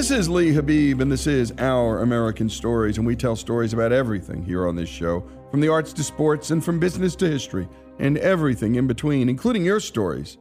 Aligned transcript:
This 0.00 0.10
is 0.10 0.30
Lee 0.30 0.54
Habeeb, 0.54 1.02
and 1.02 1.12
this 1.12 1.26
is 1.26 1.52
Our 1.58 2.00
American 2.00 2.48
Stories, 2.48 2.96
and 2.96 3.06
we 3.06 3.14
tell 3.14 3.36
stories 3.36 3.74
about 3.74 3.92
everything 3.92 4.42
here 4.42 4.66
on 4.66 4.74
this 4.74 4.88
show 4.88 5.22
from 5.50 5.60
the 5.60 5.68
arts 5.68 5.92
to 5.92 6.02
sports, 6.02 6.50
and 6.50 6.64
from 6.64 6.80
business 6.80 7.14
to 7.16 7.28
history, 7.28 7.68
and 7.98 8.16
everything 8.16 8.76
in 8.76 8.86
between, 8.86 9.28
including 9.28 9.62
your 9.62 9.78
stories. 9.78 10.38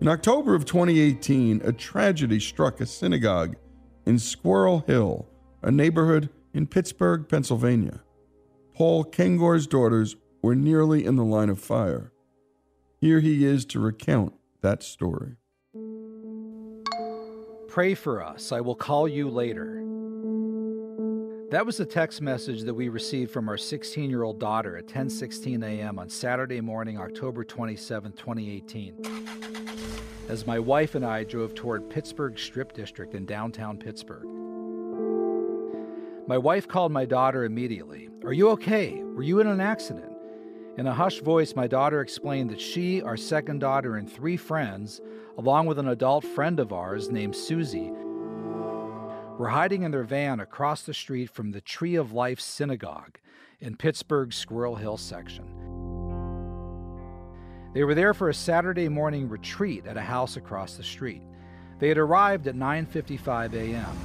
In 0.00 0.08
October 0.08 0.54
of 0.54 0.64
2018, 0.64 1.60
a 1.62 1.74
tragedy 1.74 2.40
struck 2.40 2.80
a 2.80 2.86
synagogue 2.86 3.56
in 4.06 4.18
Squirrel 4.18 4.82
Hill, 4.86 5.28
a 5.60 5.70
neighborhood 5.70 6.30
in 6.54 6.66
Pittsburgh, 6.66 7.28
Pennsylvania. 7.28 8.00
Paul 8.74 9.04
Kengor's 9.04 9.66
daughters 9.66 10.16
were 10.40 10.54
nearly 10.54 11.04
in 11.04 11.16
the 11.16 11.22
line 11.24 11.50
of 11.50 11.60
fire. 11.60 12.14
Here 12.98 13.20
he 13.20 13.44
is 13.44 13.66
to 13.66 13.78
recount 13.78 14.32
that 14.62 14.82
story. 14.82 15.36
Pray 17.72 17.94
for 17.94 18.22
us. 18.22 18.52
I 18.52 18.60
will 18.60 18.74
call 18.74 19.08
you 19.08 19.30
later. 19.30 19.82
That 21.50 21.64
was 21.64 21.78
the 21.78 21.86
text 21.86 22.20
message 22.20 22.64
that 22.64 22.74
we 22.74 22.90
received 22.90 23.30
from 23.30 23.48
our 23.48 23.56
16 23.56 24.10
year 24.10 24.24
old 24.24 24.38
daughter 24.38 24.76
at 24.76 24.86
10:16 24.86 25.64
a.m. 25.64 25.98
on 25.98 26.10
Saturday 26.10 26.60
morning, 26.60 26.98
October 26.98 27.44
27, 27.44 28.12
2018. 28.12 28.96
As 30.28 30.46
my 30.46 30.58
wife 30.58 30.96
and 30.96 31.06
I 31.06 31.24
drove 31.24 31.54
toward 31.54 31.88
Pittsburgh 31.88 32.38
Strip 32.38 32.74
District 32.74 33.14
in 33.14 33.24
downtown 33.24 33.78
Pittsburgh. 33.78 34.26
My 36.26 36.36
wife 36.36 36.68
called 36.68 36.92
my 36.92 37.06
daughter 37.06 37.44
immediately. 37.44 38.10
Are 38.22 38.34
you 38.34 38.50
okay? 38.50 39.02
Were 39.02 39.22
you 39.22 39.40
in 39.40 39.46
an 39.46 39.62
accident? 39.62 40.11
In 40.78 40.86
a 40.86 40.94
hushed 40.94 41.22
voice, 41.22 41.54
my 41.54 41.66
daughter 41.66 42.00
explained 42.00 42.48
that 42.48 42.60
she, 42.60 43.02
our 43.02 43.16
second 43.16 43.58
daughter, 43.58 43.96
and 43.96 44.10
three 44.10 44.38
friends, 44.38 45.02
along 45.36 45.66
with 45.66 45.78
an 45.78 45.88
adult 45.88 46.24
friend 46.24 46.58
of 46.58 46.72
ours 46.72 47.10
named 47.10 47.36
Susie, 47.36 47.90
were 49.38 49.50
hiding 49.50 49.82
in 49.82 49.90
their 49.90 50.02
van 50.02 50.40
across 50.40 50.82
the 50.82 50.94
street 50.94 51.28
from 51.28 51.50
the 51.52 51.60
Tree 51.60 51.94
of 51.96 52.12
Life 52.12 52.40
Synagogue 52.40 53.18
in 53.60 53.76
Pittsburgh's 53.76 54.36
Squirrel 54.36 54.76
Hill 54.76 54.96
section. 54.96 55.44
They 57.74 57.84
were 57.84 57.94
there 57.94 58.14
for 58.14 58.30
a 58.30 58.34
Saturday 58.34 58.88
morning 58.88 59.28
retreat 59.28 59.86
at 59.86 59.98
a 59.98 60.02
house 60.02 60.38
across 60.38 60.76
the 60.76 60.82
street. 60.82 61.22
They 61.80 61.88
had 61.88 61.98
arrived 61.98 62.46
at 62.46 62.54
9:55 62.54 63.52
a.m. 63.54 63.98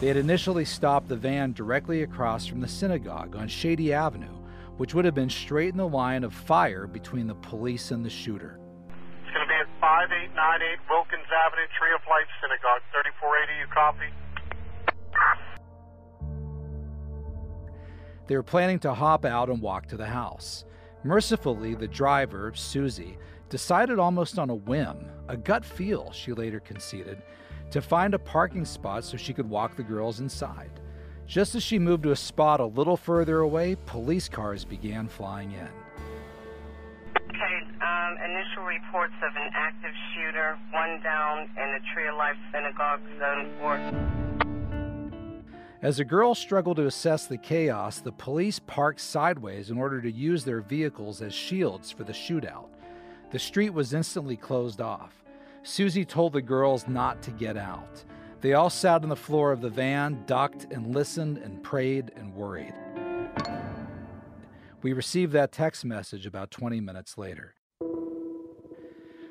They 0.00 0.06
had 0.06 0.16
initially 0.16 0.64
stopped 0.64 1.08
the 1.08 1.16
van 1.16 1.52
directly 1.52 2.02
across 2.02 2.46
from 2.46 2.60
the 2.60 2.68
synagogue 2.68 3.36
on 3.36 3.48
Shady 3.48 3.92
Avenue, 3.92 4.41
which 4.76 4.94
would 4.94 5.04
have 5.04 5.14
been 5.14 5.30
straight 5.30 5.70
in 5.70 5.76
the 5.76 5.88
line 5.88 6.24
of 6.24 6.32
fire 6.32 6.86
between 6.86 7.26
the 7.26 7.34
police 7.34 7.90
and 7.90 8.04
the 8.04 8.10
shooter. 8.10 8.58
It's 9.22 9.32
going 9.32 9.46
to 9.46 9.48
be 9.48 9.54
at 9.54 9.68
5898 9.80 10.78
Wilkins 10.90 11.28
Avenue, 11.46 11.68
Tree 11.78 11.94
of 11.94 12.00
Life 12.08 12.28
Synagogue, 12.40 12.82
3480. 12.92 13.58
You 13.60 13.66
copy? 13.72 14.08
They 18.26 18.36
were 18.36 18.42
planning 18.42 18.78
to 18.80 18.94
hop 18.94 19.24
out 19.24 19.50
and 19.50 19.60
walk 19.60 19.86
to 19.88 19.96
the 19.96 20.06
house. 20.06 20.64
Mercifully, 21.04 21.74
the 21.74 21.88
driver, 21.88 22.52
Susie, 22.54 23.18
decided 23.48 23.98
almost 23.98 24.38
on 24.38 24.50
a 24.50 24.54
whim, 24.54 25.10
a 25.28 25.36
gut 25.36 25.64
feel, 25.64 26.12
she 26.12 26.32
later 26.32 26.60
conceded, 26.60 27.20
to 27.70 27.82
find 27.82 28.14
a 28.14 28.18
parking 28.18 28.64
spot 28.64 29.04
so 29.04 29.16
she 29.16 29.34
could 29.34 29.48
walk 29.48 29.76
the 29.76 29.82
girls 29.82 30.20
inside. 30.20 30.80
Just 31.32 31.54
as 31.54 31.62
she 31.62 31.78
moved 31.78 32.02
to 32.02 32.10
a 32.10 32.16
spot 32.16 32.60
a 32.60 32.66
little 32.66 32.98
further 32.98 33.38
away, 33.38 33.74
police 33.86 34.28
cars 34.28 34.66
began 34.66 35.08
flying 35.08 35.52
in. 35.52 35.68
Okay, 37.16 37.62
um, 37.80 38.18
initial 38.22 38.64
reports 38.64 39.14
of 39.26 39.34
an 39.34 39.50
active 39.54 39.94
shooter, 40.12 40.58
one 40.72 41.00
down 41.02 41.48
in 41.56 41.72
the 41.72 41.80
Tree 41.94 42.06
of 42.06 42.16
Life 42.16 42.36
Synagogue, 42.52 43.00
Zone 43.18 43.50
4. 43.60 43.80
As 45.80 45.96
the 45.96 46.04
girls 46.04 46.38
struggled 46.38 46.76
to 46.76 46.84
assess 46.84 47.24
the 47.24 47.38
chaos, 47.38 48.00
the 48.00 48.12
police 48.12 48.58
parked 48.58 49.00
sideways 49.00 49.70
in 49.70 49.78
order 49.78 50.02
to 50.02 50.12
use 50.12 50.44
their 50.44 50.60
vehicles 50.60 51.22
as 51.22 51.32
shields 51.32 51.90
for 51.90 52.04
the 52.04 52.12
shootout. 52.12 52.68
The 53.30 53.38
street 53.38 53.70
was 53.70 53.94
instantly 53.94 54.36
closed 54.36 54.82
off. 54.82 55.24
Susie 55.62 56.04
told 56.04 56.34
the 56.34 56.42
girls 56.42 56.86
not 56.86 57.22
to 57.22 57.30
get 57.30 57.56
out. 57.56 58.04
They 58.42 58.54
all 58.54 58.70
sat 58.70 59.04
on 59.04 59.08
the 59.08 59.14
floor 59.14 59.52
of 59.52 59.60
the 59.60 59.70
van, 59.70 60.24
ducked 60.26 60.66
and 60.72 60.92
listened 60.92 61.38
and 61.38 61.62
prayed 61.62 62.10
and 62.16 62.34
worried. 62.34 62.74
We 64.82 64.92
received 64.92 65.32
that 65.32 65.52
text 65.52 65.84
message 65.84 66.26
about 66.26 66.50
20 66.50 66.80
minutes 66.80 67.16
later. 67.16 67.54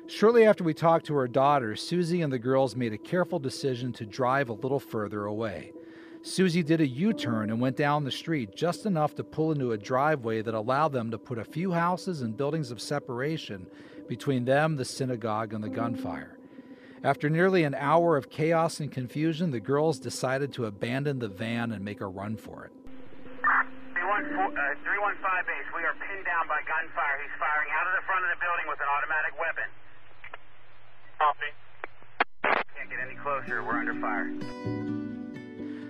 Shortly 0.06 0.46
after 0.46 0.64
we 0.64 0.72
talked 0.72 1.04
to 1.06 1.14
her 1.14 1.28
daughter, 1.28 1.76
Susie 1.76 2.22
and 2.22 2.32
the 2.32 2.38
girls 2.38 2.74
made 2.74 2.94
a 2.94 2.98
careful 2.98 3.38
decision 3.38 3.92
to 3.94 4.06
drive 4.06 4.48
a 4.48 4.54
little 4.54 4.80
further 4.80 5.26
away. 5.26 5.72
Susie 6.22 6.62
did 6.62 6.80
a 6.80 6.86
U 6.86 7.12
turn 7.12 7.50
and 7.50 7.60
went 7.60 7.76
down 7.76 8.04
the 8.04 8.10
street 8.10 8.56
just 8.56 8.86
enough 8.86 9.14
to 9.16 9.24
pull 9.24 9.52
into 9.52 9.72
a 9.72 9.78
driveway 9.78 10.40
that 10.40 10.54
allowed 10.54 10.92
them 10.92 11.10
to 11.10 11.18
put 11.18 11.38
a 11.38 11.44
few 11.44 11.72
houses 11.72 12.22
and 12.22 12.34
buildings 12.34 12.70
of 12.70 12.80
separation 12.80 13.66
between 14.08 14.46
them, 14.46 14.76
the 14.76 14.86
synagogue, 14.86 15.52
and 15.52 15.62
the 15.62 15.68
gunfire. 15.68 16.38
After 17.04 17.28
nearly 17.28 17.64
an 17.64 17.74
hour 17.74 18.16
of 18.16 18.30
chaos 18.30 18.78
and 18.78 18.90
confusion, 18.90 19.50
the 19.50 19.58
girls 19.58 19.98
decided 19.98 20.52
to 20.54 20.66
abandon 20.66 21.18
the 21.18 21.28
van 21.28 21.72
and 21.72 21.84
make 21.84 22.00
a 22.00 22.06
run 22.06 22.36
for 22.36 22.66
it. 22.66 22.72
315 24.22 25.26
uh, 25.26 25.42
base, 25.42 25.66
we 25.74 25.82
are 25.82 25.94
pinned 25.98 26.24
down 26.24 26.46
by 26.46 26.60
gunfire. 26.62 27.18
He's 27.22 27.34
firing 27.40 27.68
out 27.74 27.86
of 27.90 27.94
the 27.98 28.04
front 28.06 28.22
of 28.22 28.30
the 28.30 28.38
building 28.38 28.66
with 28.70 28.78
an 28.78 28.86
automatic 28.86 29.34
weapon. 29.40 29.68
Copy. 31.18 31.50
Can't 32.76 32.90
get 32.90 33.00
any 33.00 33.16
closer. 33.16 33.64
We're 33.64 33.78
under 33.78 33.98
fire. 33.98 34.30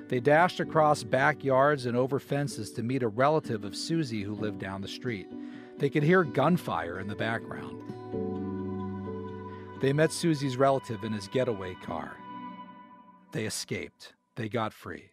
They 0.08 0.20
dashed 0.20 0.60
across 0.60 1.02
backyards 1.04 1.84
and 1.84 1.96
over 1.96 2.18
fences 2.18 2.70
to 2.72 2.82
meet 2.82 3.02
a 3.02 3.08
relative 3.08 3.64
of 3.64 3.76
Susie 3.76 4.22
who 4.22 4.34
lived 4.34 4.60
down 4.60 4.80
the 4.80 4.88
street. 4.88 5.26
They 5.76 5.90
could 5.90 6.02
hear 6.02 6.24
gunfire 6.24 7.00
in 7.00 7.08
the 7.08 7.16
background. 7.16 7.82
They 9.82 9.92
met 9.92 10.12
Susie's 10.12 10.56
relative 10.56 11.02
in 11.02 11.12
his 11.12 11.26
getaway 11.26 11.74
car. 11.82 12.16
They 13.32 13.46
escaped. 13.46 14.14
They 14.36 14.48
got 14.48 14.72
free. 14.72 15.10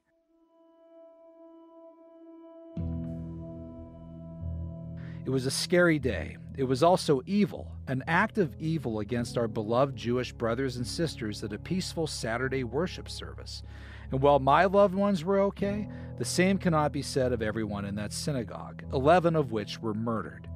It 5.25 5.31
was 5.31 5.48
a 5.48 5.51
scary 5.51 5.98
day. 5.98 6.38
It 6.56 6.66
was 6.66 6.83
also 6.83 7.24
evil, 7.25 7.71
an 7.88 8.04
act 8.07 8.38
of 8.38 8.56
evil 8.60 9.00
against 9.00 9.39
our 9.39 9.48
beloved 9.48 9.95
Jewish 9.95 10.33
brothers 10.33 10.77
and 10.77 10.86
sisters 10.86 11.44
at 11.44 11.54
a 11.54 11.57
peaceful 11.57 12.06
Saturday 12.06 12.63
worship 12.63 13.10
service. 13.10 13.63
And 14.12 14.22
while 14.22 14.39
my 14.39 14.65
loved 14.65 14.94
ones 14.94 15.24
were 15.24 15.39
okay, 15.39 15.88
the 16.19 16.25
same 16.25 16.60
cannot 16.60 16.92
be 16.92 17.01
said 17.01 17.31
of 17.33 17.42
everyone 17.42 17.86
in 17.86 17.95
that 17.95 18.13
synagogue, 18.13 18.83
11 18.94 19.36
of 19.36 19.51
which 19.51 19.81
were 19.81 19.94
murdered. 19.94 20.49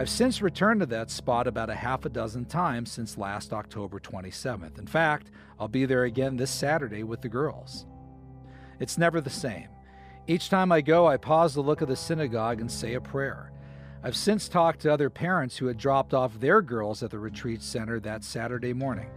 I've 0.00 0.08
since 0.08 0.40
returned 0.40 0.80
to 0.80 0.86
that 0.86 1.10
spot 1.10 1.46
about 1.46 1.68
a 1.68 1.74
half 1.74 2.06
a 2.06 2.08
dozen 2.08 2.46
times 2.46 2.90
since 2.90 3.18
last 3.18 3.52
October 3.52 4.00
27th. 4.00 4.78
In 4.78 4.86
fact, 4.86 5.30
I'll 5.58 5.68
be 5.68 5.84
there 5.84 6.04
again 6.04 6.38
this 6.38 6.50
Saturday 6.50 7.02
with 7.02 7.20
the 7.20 7.28
girls. 7.28 7.84
It's 8.78 8.96
never 8.96 9.20
the 9.20 9.28
same. 9.28 9.68
Each 10.26 10.48
time 10.48 10.72
I 10.72 10.80
go, 10.80 11.06
I 11.06 11.18
pause 11.18 11.52
to 11.52 11.60
look 11.60 11.82
at 11.82 11.88
the 11.88 11.96
synagogue 11.96 12.62
and 12.62 12.72
say 12.72 12.94
a 12.94 13.00
prayer. 13.02 13.52
I've 14.02 14.16
since 14.16 14.48
talked 14.48 14.80
to 14.80 14.90
other 14.90 15.10
parents 15.10 15.58
who 15.58 15.66
had 15.66 15.76
dropped 15.76 16.14
off 16.14 16.40
their 16.40 16.62
girls 16.62 17.02
at 17.02 17.10
the 17.10 17.18
retreat 17.18 17.60
center 17.60 18.00
that 18.00 18.24
Saturday 18.24 18.72
morning. 18.72 19.10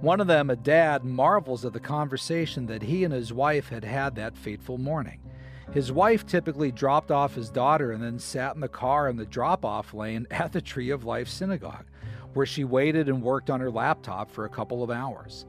One 0.00 0.18
of 0.18 0.28
them, 0.28 0.48
a 0.48 0.56
dad, 0.56 1.04
marvels 1.04 1.66
at 1.66 1.74
the 1.74 1.78
conversation 1.78 2.64
that 2.68 2.84
he 2.84 3.04
and 3.04 3.12
his 3.12 3.34
wife 3.34 3.68
had 3.68 3.84
had 3.84 4.14
that 4.14 4.38
fateful 4.38 4.78
morning. 4.78 5.21
His 5.70 5.92
wife 5.92 6.26
typically 6.26 6.72
dropped 6.72 7.10
off 7.10 7.34
his 7.34 7.50
daughter 7.50 7.92
and 7.92 8.02
then 8.02 8.18
sat 8.18 8.54
in 8.54 8.60
the 8.60 8.68
car 8.68 9.08
in 9.08 9.16
the 9.16 9.24
drop 9.24 9.64
off 9.64 9.94
lane 9.94 10.26
at 10.30 10.52
the 10.52 10.60
Tree 10.60 10.90
of 10.90 11.04
Life 11.04 11.28
Synagogue, 11.28 11.86
where 12.34 12.46
she 12.46 12.64
waited 12.64 13.08
and 13.08 13.22
worked 13.22 13.50
on 13.50 13.60
her 13.60 13.70
laptop 13.70 14.30
for 14.30 14.44
a 14.44 14.50
couple 14.50 14.82
of 14.82 14.90
hours. 14.90 15.46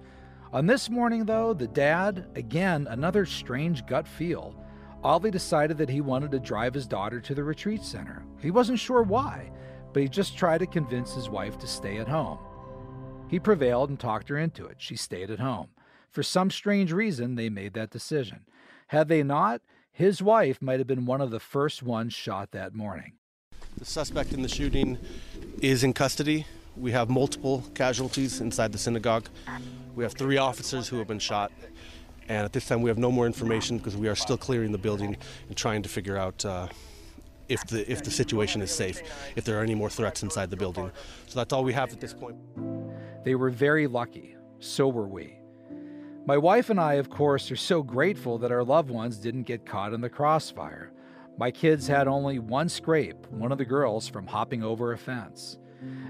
On 0.53 0.67
this 0.67 0.89
morning, 0.89 1.25
though, 1.25 1.53
the 1.53 1.67
dad, 1.67 2.27
again, 2.35 2.87
another 2.89 3.25
strange 3.25 3.85
gut 3.87 4.07
feel, 4.07 4.55
oddly 5.03 5.31
decided 5.31 5.77
that 5.77 5.89
he 5.89 5.99
wanted 5.99 6.31
to 6.31 6.39
drive 6.39 6.73
his 6.73 6.87
daughter 6.87 7.19
to 7.19 7.35
the 7.35 7.43
retreat 7.43 7.83
center. 7.83 8.23
He 8.39 8.51
wasn't 8.51 8.79
sure 8.79 9.01
why, 9.01 9.51
but 9.91 10.03
he 10.03 10.07
just 10.07 10.37
tried 10.37 10.59
to 10.59 10.67
convince 10.67 11.13
his 11.13 11.29
wife 11.29 11.57
to 11.59 11.67
stay 11.67 11.97
at 11.97 12.07
home. 12.07 12.39
He 13.27 13.39
prevailed 13.39 13.89
and 13.89 13.99
talked 13.99 14.29
her 14.29 14.37
into 14.37 14.65
it. 14.67 14.75
She 14.77 14.95
stayed 14.95 15.31
at 15.31 15.39
home. 15.39 15.69
For 16.11 16.21
some 16.21 16.51
strange 16.51 16.91
reason, 16.91 17.33
they 17.33 17.49
made 17.49 17.73
that 17.73 17.89
decision. 17.89 18.45
Had 18.87 19.07
they 19.07 19.23
not, 19.23 19.61
his 19.93 20.23
wife 20.23 20.59
might 20.59 20.79
have 20.79 20.87
been 20.87 21.05
one 21.05 21.21
of 21.21 21.29
the 21.29 21.39
first 21.39 21.83
ones 21.83 22.13
shot 22.13 22.51
that 22.51 22.73
morning. 22.73 23.13
The 23.77 23.85
suspect 23.85 24.33
in 24.33 24.41
the 24.41 24.49
shooting 24.49 24.97
is 25.61 25.83
in 25.83 25.93
custody. 25.93 26.47
We 26.75 26.91
have 26.91 27.11
multiple 27.11 27.63
casualties 27.75 28.41
inside 28.41 28.71
the 28.71 28.79
synagogue. 28.79 29.29
We 29.95 30.03
have 30.03 30.13
three 30.13 30.37
officers 30.37 30.87
who 30.87 30.97
have 30.97 31.07
been 31.07 31.19
shot. 31.19 31.51
And 32.27 32.43
at 32.43 32.53
this 32.53 32.67
time, 32.67 32.81
we 32.81 32.89
have 32.89 32.97
no 32.97 33.11
more 33.11 33.27
information 33.27 33.77
because 33.77 33.95
we 33.95 34.07
are 34.07 34.15
still 34.15 34.37
clearing 34.37 34.71
the 34.71 34.77
building 34.79 35.15
and 35.47 35.55
trying 35.55 35.83
to 35.83 35.89
figure 35.89 36.17
out 36.17 36.43
uh, 36.43 36.67
if 37.47 37.63
the 37.67 37.89
if 37.91 38.03
the 38.03 38.09
situation 38.09 38.61
is 38.61 38.71
safe, 38.71 39.01
if 39.35 39.43
there 39.43 39.59
are 39.59 39.63
any 39.63 39.75
more 39.75 39.89
threats 39.89 40.23
inside 40.23 40.49
the 40.49 40.57
building. 40.57 40.89
So 41.27 41.39
that's 41.39 41.53
all 41.53 41.63
we 41.63 41.73
have 41.73 41.91
at 41.91 41.99
this 41.99 42.13
point. 42.13 42.37
They 43.23 43.35
were 43.35 43.51
very 43.51 43.85
lucky. 43.85 44.35
So 44.59 44.87
were 44.87 45.07
we. 45.07 45.37
My 46.25 46.37
wife 46.37 46.69
and 46.69 46.79
I, 46.79 46.93
of 46.93 47.09
course, 47.09 47.51
are 47.51 47.57
so 47.57 47.83
grateful 47.83 48.37
that 48.37 48.51
our 48.51 48.63
loved 48.63 48.89
ones 48.89 49.17
didn't 49.17 49.43
get 49.43 49.65
caught 49.65 49.93
in 49.93 49.99
the 49.99 50.09
crossfire. 50.09 50.93
My 51.37 51.51
kids 51.51 51.87
had 51.87 52.07
only 52.07 52.39
one 52.39 52.69
scrape, 52.69 53.27
one 53.27 53.51
of 53.51 53.57
the 53.57 53.65
girls 53.65 54.07
from 54.07 54.27
hopping 54.27 54.63
over 54.63 54.93
a 54.93 54.97
fence. 54.97 55.57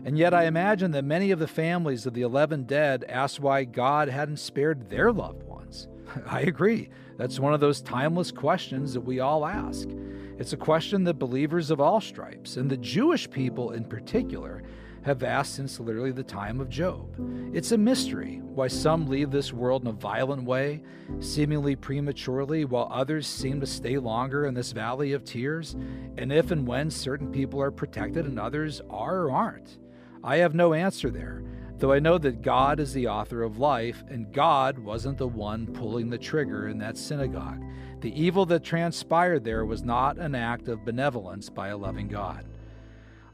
And 0.05 0.15
yet, 0.15 0.31
I 0.31 0.45
imagine 0.45 0.91
that 0.91 1.03
many 1.03 1.31
of 1.31 1.39
the 1.39 1.47
families 1.47 2.05
of 2.05 2.13
the 2.13 2.21
11 2.21 2.65
dead 2.65 3.05
asked 3.09 3.39
why 3.39 3.63
God 3.63 4.07
hadn't 4.07 4.37
spared 4.37 4.87
their 4.87 5.11
loved 5.11 5.41
ones. 5.43 5.87
I 6.27 6.41
agree. 6.41 6.89
That's 7.17 7.39
one 7.39 7.55
of 7.55 7.59
those 7.59 7.81
timeless 7.81 8.31
questions 8.31 8.93
that 8.93 9.01
we 9.01 9.19
all 9.19 9.47
ask. 9.47 9.89
It's 10.37 10.53
a 10.53 10.57
question 10.57 11.05
that 11.05 11.15
believers 11.15 11.71
of 11.71 11.81
all 11.81 12.01
stripes, 12.01 12.57
and 12.57 12.69
the 12.69 12.77
Jewish 12.77 13.27
people 13.31 13.71
in 13.71 13.85
particular, 13.85 14.61
have 15.03 15.23
asked 15.23 15.55
since 15.55 15.79
literally 15.79 16.11
the 16.11 16.23
time 16.23 16.59
of 16.59 16.69
Job. 16.69 17.15
It's 17.53 17.71
a 17.71 17.77
mystery 17.77 18.41
why 18.43 18.67
some 18.67 19.07
leave 19.07 19.31
this 19.31 19.51
world 19.51 19.81
in 19.81 19.87
a 19.89 19.93
violent 19.93 20.43
way, 20.43 20.81
seemingly 21.19 21.75
prematurely, 21.75 22.65
while 22.65 22.87
others 22.91 23.27
seem 23.27 23.59
to 23.59 23.65
stay 23.65 23.97
longer 23.97 24.45
in 24.45 24.53
this 24.53 24.71
valley 24.71 25.13
of 25.13 25.25
tears, 25.25 25.75
and 26.17 26.31
if 26.31 26.51
and 26.51 26.65
when 26.67 26.89
certain 26.89 27.31
people 27.31 27.61
are 27.61 27.71
protected 27.71 28.25
and 28.25 28.39
others 28.39 28.81
are 28.89 29.23
or 29.23 29.31
aren't. 29.31 29.77
I 30.23 30.37
have 30.37 30.55
no 30.55 30.73
answer 30.73 31.09
there, 31.09 31.43
though 31.79 31.91
I 31.91 31.99
know 31.99 32.17
that 32.19 32.41
God 32.41 32.79
is 32.79 32.93
the 32.93 33.07
author 33.07 33.43
of 33.43 33.57
life, 33.57 34.03
and 34.07 34.31
God 34.31 34.79
wasn't 34.79 35.17
the 35.17 35.27
one 35.27 35.67
pulling 35.67 36.09
the 36.09 36.17
trigger 36.17 36.69
in 36.69 36.77
that 36.77 36.97
synagogue. 36.97 37.61
The 37.99 38.21
evil 38.21 38.45
that 38.47 38.63
transpired 38.63 39.43
there 39.43 39.65
was 39.65 39.83
not 39.83 40.17
an 40.17 40.35
act 40.35 40.67
of 40.67 40.85
benevolence 40.85 41.49
by 41.49 41.69
a 41.69 41.77
loving 41.77 42.07
God. 42.07 42.45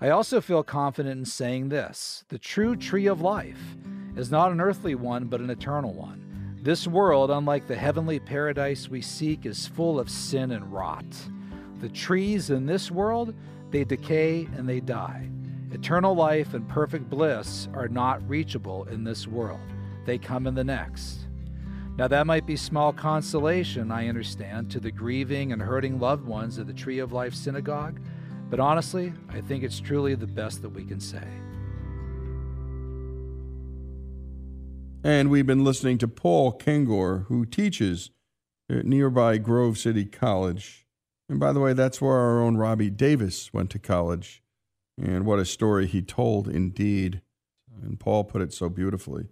I 0.02 0.10
also 0.10 0.40
feel 0.40 0.64
confident 0.64 1.20
in 1.20 1.26
saying 1.26 1.70
this 1.70 2.24
the 2.30 2.38
true 2.38 2.76
tree 2.76 3.08
of 3.08 3.20
life 3.20 3.76
is 4.16 4.32
not 4.32 4.52
an 4.52 4.62
earthly 4.62 4.96
one, 4.96 5.26
but 5.26 5.42
an 5.42 5.50
eternal 5.50 5.94
one. 5.94 6.58
This 6.62 6.88
world, 6.88 7.32
unlike 7.32 7.68
the 7.68 7.76
heavenly 7.76 8.20
paradise 8.20 8.88
we 8.88 9.02
seek, 9.02 9.46
is 9.46 9.68
full 9.68 10.00
of 10.00 10.10
sin 10.10 10.52
and 10.52 10.72
rot. 10.72 11.06
The 11.80 11.90
trees 11.90 12.50
in 12.50 12.66
this 12.66 12.90
world, 12.90 13.34
they 13.72 13.84
decay 13.84 14.48
and 14.56 14.68
they 14.68 14.80
die. 14.80 15.30
Eternal 15.72 16.16
life 16.16 16.54
and 16.54 16.68
perfect 16.68 17.10
bliss 17.10 17.68
are 17.74 17.88
not 17.88 18.28
reachable 18.28 18.86
in 18.86 19.04
this 19.04 19.28
world, 19.28 19.60
they 20.06 20.18
come 20.18 20.48
in 20.48 20.56
the 20.56 20.64
next. 20.64 21.28
Now, 21.98 22.08
that 22.08 22.28
might 22.28 22.46
be 22.46 22.56
small 22.56 22.94
consolation, 22.94 23.92
I 23.92 24.08
understand, 24.08 24.72
to 24.72 24.80
the 24.80 24.92
grieving 24.92 25.52
and 25.52 25.62
hurting 25.62 26.00
loved 26.00 26.26
ones 26.26 26.58
of 26.58 26.68
the 26.68 26.74
Tree 26.74 27.00
of 27.00 27.12
Life 27.12 27.34
Synagogue 27.34 28.00
but 28.50 28.60
honestly, 28.60 29.14
I 29.30 29.42
think 29.42 29.64
it's 29.64 29.80
truly 29.80 30.16
the 30.16 30.28
best 30.28 30.62
that 30.62 30.70
we 30.70 30.84
can 30.84 31.00
say. 31.00 31.24
And 35.04 35.30
we've 35.30 35.48
been 35.48 35.64
listening 35.64 35.98
to 36.00 36.08
Paul 36.08 36.58
Kengor, 36.58 37.26
who 37.28 37.46
teaches 37.46 38.12
at 38.70 38.86
nearby 38.86 39.38
Grove 39.38 39.78
City 39.78 40.06
College. 40.06 40.86
And 41.30 41.40
by 41.40 41.54
the 41.54 41.60
way, 41.60 41.74
that's 41.74 42.02
where 42.02 42.18
our 42.18 42.42
own 42.42 42.58
Robbie 42.58 42.90
Davis 42.90 43.54
went 43.54 43.70
to 43.72 43.80
college. 43.80 44.44
And 45.02 45.26
what 45.26 45.40
a 45.40 45.46
story 45.46 45.88
he 45.88 46.02
told, 46.02 46.50
indeed. 46.50 47.22
And 47.82 48.00
Paul 48.00 48.26
put 48.26 48.42
it 48.42 48.52
so 48.52 48.68
beautifully. 48.68 49.30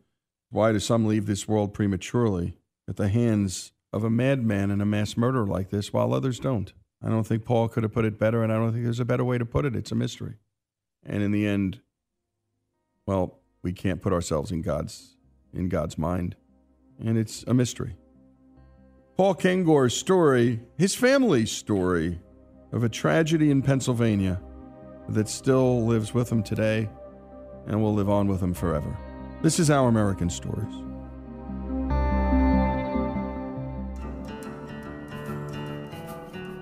Why 0.50 0.72
do 0.72 0.80
some 0.80 1.06
leave 1.06 1.26
this 1.26 1.48
world 1.48 1.74
prematurely 1.74 2.56
at 2.88 2.96
the 2.96 3.10
hands 3.10 3.74
of 3.92 4.06
a 4.06 4.10
madman 4.10 4.72
and 4.72 4.82
a 4.82 4.86
mass 4.86 5.18
murderer 5.18 5.46
like 5.46 5.70
this, 5.70 5.92
while 5.92 6.14
others 6.14 6.40
don't? 6.40 6.72
I 7.04 7.10
don't 7.10 7.26
think 7.26 7.46
Paul 7.46 7.68
could 7.68 7.84
have 7.84 7.94
put 7.94 8.06
it 8.06 8.18
better, 8.18 8.44
and 8.44 8.52
I 8.52 8.56
don't 8.56 8.72
think 8.72 8.84
there's 8.84 9.00
a 9.00 9.06
better 9.06 9.24
way 9.24 9.38
to 9.38 9.46
put 9.46 9.66
it. 9.66 9.76
It's 9.76 9.92
a 9.92 9.96
mystery. 9.96 10.36
And 11.06 11.22
in 11.22 11.32
the 11.32 11.48
end, 11.48 11.82
well, 13.06 13.40
we 13.62 13.72
can't 13.72 14.02
put 14.02 14.14
ourselves 14.14 14.52
in 14.52 14.62
God's 14.62 15.16
in 15.54 15.70
God's 15.70 15.98
mind. 15.98 16.36
And 17.00 17.18
it's 17.18 17.44
a 17.48 17.54
mystery. 17.54 17.96
Paul 19.16 19.36
Kengor's 19.36 19.96
story, 19.96 20.60
his 20.78 20.94
family's 20.94 21.52
story 21.52 22.20
of 22.72 22.84
a 22.84 22.90
tragedy 22.90 23.50
in 23.50 23.62
Pennsylvania 23.62 24.42
that 25.10 25.30
still 25.30 25.86
lives 25.86 26.14
with 26.14 26.32
him 26.32 26.44
today 26.44 26.90
and 27.66 27.82
will 27.82 27.94
live 27.94 28.10
on 28.10 28.28
with 28.28 28.42
him 28.42 28.54
forever. 28.54 28.96
This 29.42 29.60
is 29.60 29.70
Our 29.70 29.88
American 29.88 30.30
Stories. 30.30 30.87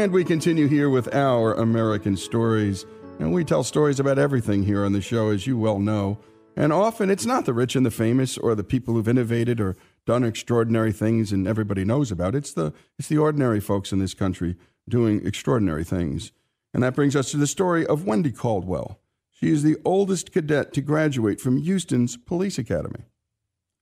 And 0.00 0.14
we 0.14 0.24
continue 0.24 0.66
here 0.66 0.88
with 0.88 1.14
our 1.14 1.52
American 1.52 2.16
stories. 2.16 2.86
And 3.18 3.34
we 3.34 3.44
tell 3.44 3.62
stories 3.62 4.00
about 4.00 4.18
everything 4.18 4.62
here 4.62 4.82
on 4.82 4.94
the 4.94 5.02
show, 5.02 5.28
as 5.28 5.46
you 5.46 5.58
well 5.58 5.78
know. 5.78 6.18
And 6.56 6.72
often 6.72 7.10
it's 7.10 7.26
not 7.26 7.44
the 7.44 7.52
rich 7.52 7.76
and 7.76 7.84
the 7.84 7.90
famous 7.90 8.38
or 8.38 8.54
the 8.54 8.64
people 8.64 8.94
who've 8.94 9.06
innovated 9.06 9.60
or 9.60 9.76
done 10.06 10.24
extraordinary 10.24 10.90
things 10.90 11.32
and 11.32 11.46
everybody 11.46 11.84
knows 11.84 12.10
about. 12.10 12.34
It's 12.34 12.54
the 12.54 12.72
it's 12.98 13.08
the 13.08 13.18
ordinary 13.18 13.60
folks 13.60 13.92
in 13.92 13.98
this 13.98 14.14
country 14.14 14.56
doing 14.88 15.20
extraordinary 15.26 15.84
things. 15.84 16.32
And 16.72 16.82
that 16.82 16.94
brings 16.94 17.14
us 17.14 17.30
to 17.32 17.36
the 17.36 17.46
story 17.46 17.86
of 17.86 18.06
Wendy 18.06 18.32
Caldwell. 18.32 19.00
She 19.30 19.50
is 19.50 19.62
the 19.62 19.76
oldest 19.84 20.32
cadet 20.32 20.72
to 20.72 20.80
graduate 20.80 21.42
from 21.42 21.58
Houston's 21.58 22.16
Police 22.16 22.56
Academy. 22.56 23.04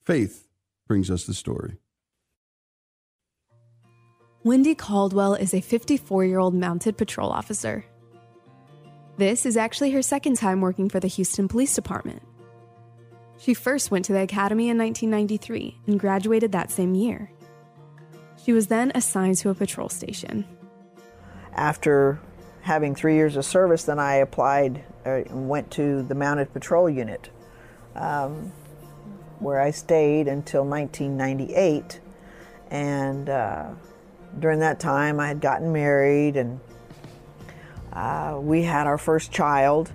Faith 0.04 0.48
brings 0.88 1.12
us 1.12 1.26
the 1.26 1.34
story. 1.34 1.76
Wendy 4.44 4.76
Caldwell 4.76 5.34
is 5.34 5.52
a 5.52 5.60
54 5.60 6.24
year 6.24 6.38
old 6.38 6.54
mounted 6.54 6.96
patrol 6.96 7.30
officer. 7.30 7.84
This 9.16 9.44
is 9.44 9.56
actually 9.56 9.90
her 9.90 10.02
second 10.02 10.36
time 10.36 10.60
working 10.60 10.88
for 10.88 11.00
the 11.00 11.08
Houston 11.08 11.48
Police 11.48 11.74
Department. 11.74 12.22
She 13.36 13.52
first 13.52 13.90
went 13.90 14.04
to 14.04 14.12
the 14.12 14.22
academy 14.22 14.68
in 14.68 14.78
1993 14.78 15.80
and 15.88 15.98
graduated 15.98 16.52
that 16.52 16.70
same 16.70 16.94
year. 16.94 17.32
She 18.44 18.52
was 18.52 18.68
then 18.68 18.92
assigned 18.94 19.38
to 19.38 19.50
a 19.50 19.54
patrol 19.54 19.88
station. 19.88 20.44
After 21.54 22.20
having 22.60 22.94
three 22.94 23.16
years 23.16 23.36
of 23.36 23.44
service, 23.44 23.84
then 23.84 23.98
I 23.98 24.16
applied 24.16 24.84
uh, 25.04 25.10
and 25.10 25.48
went 25.48 25.72
to 25.72 26.02
the 26.04 26.14
Mounted 26.14 26.52
Patrol 26.52 26.88
Unit, 26.88 27.28
um, 27.96 28.52
where 29.40 29.60
I 29.60 29.72
stayed 29.72 30.28
until 30.28 30.64
1998. 30.64 32.00
And 32.70 33.28
uh, 33.28 33.70
during 34.40 34.60
that 34.60 34.80
time, 34.80 35.20
I 35.20 35.28
had 35.28 35.40
gotten 35.40 35.72
married 35.72 36.36
and 36.36 36.60
uh, 37.92 38.38
we 38.40 38.62
had 38.62 38.86
our 38.86 38.98
first 38.98 39.32
child. 39.32 39.90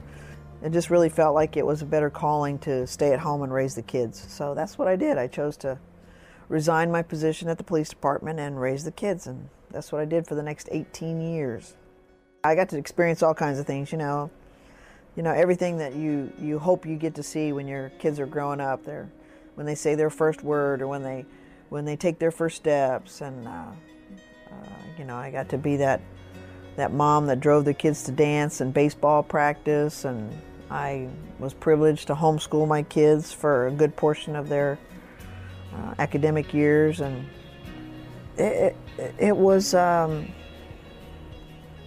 It 0.61 0.71
just 0.71 0.89
really 0.89 1.09
felt 1.09 1.35
like 1.35 1.57
it 1.57 1.65
was 1.65 1.81
a 1.81 1.85
better 1.85 2.09
calling 2.09 2.57
to 2.59 2.87
stay 2.87 3.13
at 3.13 3.19
home 3.19 3.43
and 3.43 3.53
raise 3.53 3.75
the 3.75 3.81
kids. 3.81 4.25
So 4.29 4.53
that's 4.53 4.77
what 4.77 4.87
I 4.87 4.95
did. 4.95 5.17
I 5.17 5.27
chose 5.27 5.57
to 5.57 5.77
resign 6.49 6.91
my 6.91 7.01
position 7.01 7.49
at 7.49 7.57
the 7.57 7.63
police 7.63 7.89
department 7.89 8.39
and 8.39 8.59
raise 8.59 8.83
the 8.83 8.91
kids, 8.91 9.27
and 9.27 9.49
that's 9.71 9.91
what 9.91 10.01
I 10.01 10.05
did 10.05 10.27
for 10.27 10.35
the 10.35 10.43
next 10.43 10.69
18 10.71 11.21
years. 11.21 11.75
I 12.43 12.55
got 12.55 12.69
to 12.69 12.77
experience 12.77 13.23
all 13.23 13.33
kinds 13.33 13.59
of 13.59 13.65
things, 13.65 13.91
you 13.91 13.97
know. 13.97 14.29
You 15.15 15.23
know, 15.23 15.31
everything 15.31 15.77
that 15.77 15.95
you, 15.95 16.31
you 16.39 16.59
hope 16.59 16.85
you 16.85 16.95
get 16.95 17.15
to 17.15 17.23
see 17.23 17.53
when 17.53 17.67
your 17.67 17.89
kids 17.99 18.19
are 18.19 18.25
growing 18.25 18.59
up. 18.59 18.83
They're, 18.83 19.09
when 19.55 19.65
they 19.65 19.75
say 19.75 19.95
their 19.95 20.09
first 20.09 20.43
word 20.43 20.81
or 20.81 20.87
when 20.87 21.03
they, 21.03 21.25
when 21.69 21.85
they 21.85 21.95
take 21.95 22.19
their 22.19 22.31
first 22.31 22.57
steps. 22.57 23.21
And, 23.21 23.47
uh, 23.47 23.71
uh, 24.61 24.69
you 24.97 25.05
know, 25.05 25.15
I 25.15 25.31
got 25.31 25.49
to 25.49 25.57
be 25.57 25.77
that 25.77 26.01
that 26.75 26.91
mom 26.91 27.27
that 27.27 27.39
drove 27.39 27.65
the 27.65 27.73
kids 27.73 28.03
to 28.03 28.11
dance 28.11 28.61
and 28.61 28.73
baseball 28.73 29.21
practice, 29.21 30.05
and 30.05 30.33
I 30.71 31.09
was 31.37 31.53
privileged 31.53 32.07
to 32.07 32.15
homeschool 32.15 32.67
my 32.67 32.83
kids 32.83 33.31
for 33.31 33.67
a 33.67 33.71
good 33.71 33.95
portion 33.95 34.35
of 34.35 34.49
their 34.49 34.79
uh, 35.73 35.93
academic 35.99 36.53
years, 36.53 36.99
and 36.99 37.27
it, 38.37 38.75
it, 38.97 39.15
it 39.19 39.37
was 39.37 39.73
um, 39.75 40.31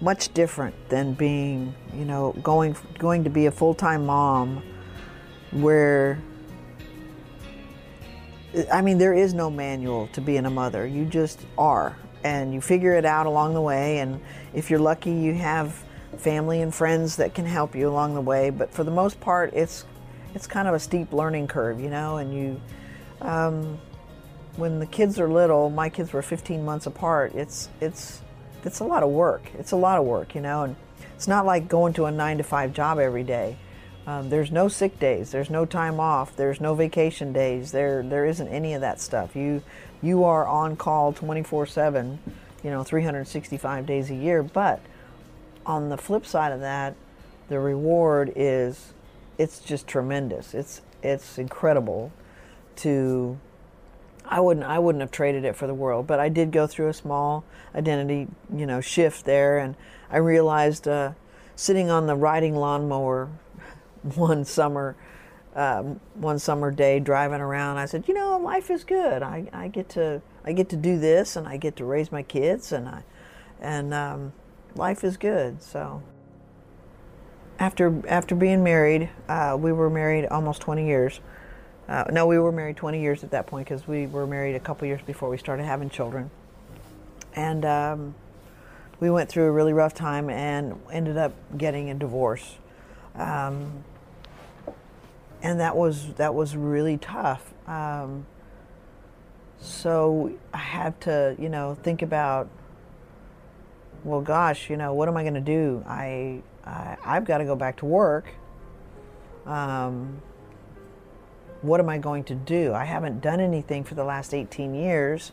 much 0.01 0.33
different 0.35 0.75
than 0.89 1.15
being, 1.15 1.75
you 1.93 2.05
know, 2.05 2.33
going 2.43 2.77
going 2.99 3.25
to 3.25 3.31
be 3.31 3.47
a 3.47 3.51
full 3.51 3.75
time 3.75 4.07
mom, 4.07 4.63
where 5.51 6.21
I 8.73 8.81
mean, 8.81 8.99
there 8.99 9.13
is 9.13 9.35
no 9.35 9.51
manual 9.51 10.09
to 10.09 10.21
being 10.21 10.47
a 10.47 10.51
mother. 10.51 10.87
You 10.87 11.05
just 11.05 11.41
are, 11.59 11.97
and 12.27 12.53
you 12.53 12.61
figure 12.61 12.95
it 12.95 13.05
out 13.05 13.27
along 13.27 13.55
the 13.55 13.61
way. 13.61 13.99
And 13.99 14.21
if 14.53 14.69
you're 14.69 14.81
lucky, 14.81 15.13
you 15.13 15.35
have 15.35 15.85
family 16.19 16.61
and 16.61 16.75
friends 16.75 17.17
that 17.17 17.35
can 17.35 17.47
help 17.47 17.77
you 17.77 17.89
along 17.89 18.15
the 18.15 18.21
way. 18.21 18.51
But 18.51 18.73
for 18.73 18.83
the 18.83 18.91
most 18.91 19.21
part, 19.21 19.55
it's 19.55 19.85
it's 20.35 20.47
kind 20.47 20.69
of 20.69 20.75
a 20.75 20.81
steep 20.81 21.13
learning 21.13 21.47
curve, 21.47 21.81
you 21.81 21.89
know. 21.89 22.17
And 22.17 22.35
you, 22.35 22.61
um, 23.21 23.79
when 24.57 24.81
the 24.81 24.87
kids 24.87 25.21
are 25.21 25.29
little, 25.29 25.71
my 25.71 25.89
kids 25.89 26.13
were 26.13 26.21
15 26.21 26.65
months 26.65 26.87
apart. 26.87 27.35
It's 27.35 27.69
it's 27.81 28.23
it's 28.65 28.81
a 28.81 28.85
lot 28.85 29.05
of 29.05 29.11
work. 29.11 29.45
It's 29.59 29.71
a 29.71 29.77
lot 29.77 29.99
of 29.99 30.05
work, 30.05 30.35
you 30.35 30.41
know. 30.41 30.65
And 30.65 30.77
it's 31.15 31.29
not 31.29 31.47
like 31.47 31.69
going 31.69 31.93
to 31.95 32.07
a 32.07 32.11
nine 32.11 32.39
to 32.39 32.45
five 32.45 32.73
job 32.73 32.99
every 32.99 33.25
day. 33.25 33.57
Um, 34.07 34.31
there's 34.31 34.53
no 34.53 34.69
sick 34.69 35.01
days. 35.01 35.33
There's 35.33 35.51
no 35.51 35.65
time 35.65 35.99
off. 35.99 36.37
There's 36.37 36.61
no 36.61 36.75
vacation 36.75 37.33
days. 37.33 37.73
There 37.73 38.03
there 38.03 38.27
isn't 38.27 38.49
any 38.49 38.75
of 38.75 38.81
that 38.81 39.01
stuff. 39.01 39.35
You 39.37 39.63
you 40.03 40.25
are 40.25 40.47
on 40.47 40.77
call 40.77 41.13
24/7, 41.13 42.19
you 42.63 42.71
know, 42.71 42.83
365 42.83 43.87
days 43.87 44.11
a 44.11 44.15
year. 44.15 44.43
But 44.43 44.81
on 45.65 45.89
the 45.89 45.97
flip 45.97 46.27
side 46.27 46.53
of 46.53 46.61
that, 46.61 46.95
the 47.49 47.59
reward 47.59 48.33
is 48.37 48.93
it's 49.39 49.59
just 49.61 49.87
tremendous. 49.87 50.55
It's 50.55 50.83
it's 51.03 51.39
incredible 51.39 52.13
to 52.77 53.39
I 54.25 54.41
wouldn't 54.41 54.67
I 54.67 54.79
wouldn't 54.79 55.01
have 55.01 55.11
traded 55.11 55.45
it 55.45 55.57
for 55.57 55.67
the 55.67 55.75
world, 55.75 56.07
but 56.07 56.19
I 56.19 56.29
did 56.29 56.51
go 56.51 56.67
through 56.67 56.89
a 56.89 56.95
small 56.95 57.45
identity, 57.75 58.29
you 58.55 58.67
know, 58.67 58.81
shift 58.81 59.25
there 59.25 59.59
and 59.59 59.77
I 60.11 60.19
realized 60.19 60.89
uh, 60.89 61.13
sitting 61.55 61.91
on 61.91 62.07
the 62.07 62.17
riding 62.17 62.55
lawnmower 62.55 63.29
one 64.15 64.45
summer, 64.45 64.97
um, 65.57 65.99
one 66.15 66.39
summer 66.39 66.71
day 66.71 67.01
driving 67.01 67.41
around. 67.41 67.79
I 67.79 67.87
said, 67.87 68.07
you 68.07 68.15
know, 68.15 68.39
life 68.39 68.71
is 68.71 68.85
good. 68.85 69.23
I, 69.23 69.49
I 69.53 69.69
get 69.69 69.89
to 69.91 70.23
I 70.45 70.53
get 70.53 70.69
to 70.69 70.77
do 70.77 70.99
this, 70.99 71.35
and 71.35 71.49
I 71.49 71.57
get 71.57 71.75
to 71.77 71.85
raise 71.85 72.13
my 72.13 72.23
kids, 72.23 72.71
and 72.71 72.89
I 72.89 73.03
and 73.61 73.93
um, 73.93 74.33
life 74.77 75.03
is 75.03 75.17
good. 75.17 75.63
So 75.63 76.03
after 77.59 78.07
after 78.07 78.35
being 78.35 78.63
married, 78.63 79.09
uh, 79.29 79.57
we 79.59 79.73
were 79.73 79.91
married 79.91 80.27
almost 80.27 80.61
20 80.61 80.87
years. 80.87 81.21
Uh, 81.89 82.05
no, 82.13 82.27
we 82.27 82.39
were 82.39 82.53
married 82.53 82.77
20 82.77 83.01
years 83.01 83.25
at 83.25 83.31
that 83.31 83.47
point 83.47 83.67
because 83.67 83.89
we 83.89 84.07
were 84.07 84.27
married 84.27 84.57
a 84.57 84.61
couple 84.61 84.87
years 84.87 85.01
before 85.07 85.31
we 85.31 85.39
started 85.39 85.65
having 85.65 85.89
children, 85.89 86.31
and 87.35 87.65
um, 87.65 88.15
we 89.01 89.09
went 89.09 89.31
through 89.31 89.45
a 89.45 89.53
really 89.53 89.73
rough 89.73 89.95
time 89.95 90.29
and 90.29 90.79
ended 90.93 91.17
up 91.17 91.33
getting 91.57 91.89
a 91.89 91.95
divorce. 91.95 92.57
Um, 93.15 93.85
and 95.43 95.61
that 95.61 95.77
was 95.77 96.15
that 96.15 96.35
was 96.35 96.57
really 96.57 96.97
tough. 96.99 97.53
Um, 97.67 98.27
so 99.61 100.33
I 100.53 100.59
had 100.59 101.01
to, 101.03 101.35
you 101.39 101.49
know, 101.49 101.77
think 101.83 102.03
about, 102.03 102.49
well, 104.05 104.21
gosh, 104.21 104.71
you 104.71 104.77
know, 104.77 104.93
what 104.95 105.09
am 105.09 105.17
I 105.17 105.23
going 105.23 105.35
to 105.35 105.41
do? 105.41 105.83
I, 105.87 106.43
I 106.65 106.97
I've 107.05 107.25
got 107.25 107.39
to 107.39 107.45
go 107.45 107.57
back 107.57 107.79
to 107.79 107.87
work. 107.87 108.27
Um, 109.45 110.21
what 111.63 111.81
am 111.81 111.89
I 111.89 111.99
going 111.99 112.25
to 112.25 112.35
do? 112.35 112.73
I 112.75 112.85
haven't 112.85 113.21
done 113.21 113.41
anything 113.41 113.85
for 113.85 113.95
the 113.95 114.05
last 114.05 114.35
18 114.35 114.75
years. 114.75 115.33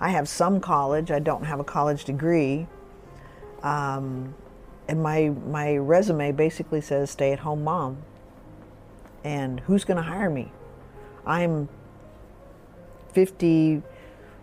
I 0.00 0.10
have 0.10 0.28
some 0.28 0.60
college. 0.60 1.10
I 1.10 1.18
don't 1.18 1.44
have 1.44 1.60
a 1.60 1.64
college 1.64 2.04
degree. 2.04 2.66
Um, 3.62 4.34
and 4.88 5.02
my 5.02 5.28
my 5.28 5.76
resume 5.76 6.32
basically 6.32 6.80
says 6.80 7.10
stay 7.10 7.32
at 7.32 7.40
home 7.40 7.62
mom 7.62 7.98
and 9.24 9.60
who's 9.60 9.84
going 9.84 9.96
to 9.96 10.02
hire 10.02 10.30
me? 10.30 10.52
I'm 11.26 11.68
50 13.12 13.82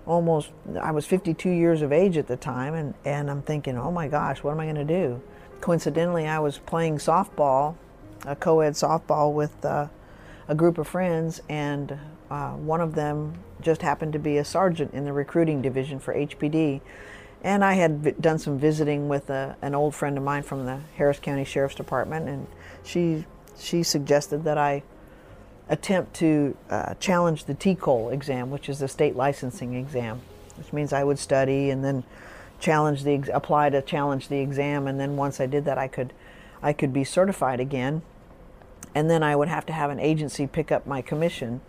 almost 0.05 0.51
i 0.81 0.89
was 0.89 1.05
52 1.05 1.49
years 1.49 1.81
of 1.81 1.91
age 1.91 2.17
at 2.17 2.27
the 2.27 2.37
time 2.37 2.73
and, 2.73 2.93
and 3.03 3.29
i'm 3.29 3.41
thinking 3.41 3.77
oh 3.77 3.91
my 3.91 4.07
gosh 4.07 4.41
what 4.41 4.51
am 4.51 4.59
i 4.59 4.65
going 4.65 4.75
to 4.75 4.85
do? 4.85 5.21
Coincidentally 5.59 6.27
i 6.27 6.39
was 6.39 6.59
playing 6.59 6.97
softball 6.97 7.75
a 8.25 8.35
co-ed 8.35 8.73
softball 8.73 9.33
with 9.33 9.65
uh, 9.65 9.87
a 10.47 10.55
group 10.55 10.77
of 10.77 10.87
friends 10.87 11.41
and 11.49 11.97
uh, 12.29 12.51
one 12.51 12.81
of 12.81 12.95
them 12.95 13.33
just 13.61 13.81
happened 13.81 14.13
to 14.13 14.19
be 14.19 14.37
a 14.37 14.45
sergeant 14.45 14.93
in 14.93 15.05
the 15.05 15.13
recruiting 15.13 15.61
division 15.61 15.99
for 15.99 16.13
hpd 16.13 16.81
and 17.43 17.63
I 17.63 17.73
had 17.73 18.19
done 18.21 18.39
some 18.39 18.57
visiting 18.57 19.07
with 19.07 19.29
a, 19.29 19.55
an 19.61 19.75
old 19.75 19.93
friend 19.93 20.17
of 20.17 20.23
mine 20.23 20.43
from 20.43 20.65
the 20.65 20.79
Harris 20.95 21.19
County 21.19 21.45
Sheriff's 21.45 21.75
Department, 21.75 22.27
and 22.27 22.47
she 22.83 23.25
she 23.59 23.83
suggested 23.83 24.43
that 24.43 24.57
I 24.57 24.83
attempt 25.69 26.13
to 26.15 26.55
uh, 26.69 26.93
challenge 26.95 27.45
the 27.45 27.55
TCOLE 27.55 28.13
exam, 28.13 28.51
which 28.51 28.69
is 28.69 28.79
the 28.79 28.87
state 28.87 29.15
licensing 29.15 29.73
exam, 29.73 30.21
which 30.57 30.71
means 30.71 30.93
I 30.93 31.03
would 31.03 31.19
study 31.19 31.69
and 31.69 31.83
then 31.83 32.03
challenge 32.59 33.03
the 33.03 33.29
apply 33.33 33.69
to 33.69 33.81
challenge 33.81 34.29
the 34.29 34.39
exam, 34.39 34.87
and 34.87 34.99
then 34.99 35.15
once 35.15 35.39
I 35.39 35.45
did 35.45 35.65
that, 35.65 35.77
I 35.77 35.87
could 35.87 36.13
I 36.61 36.73
could 36.73 36.91
be 36.91 37.03
certified 37.03 37.59
again, 37.59 38.01
and 38.95 39.09
then 39.09 39.21
I 39.21 39.35
would 39.35 39.47
have 39.47 39.65
to 39.67 39.73
have 39.73 39.89
an 39.89 39.99
agency 39.99 40.47
pick 40.47 40.71
up 40.71 40.87
my 40.87 41.01
commission. 41.01 41.61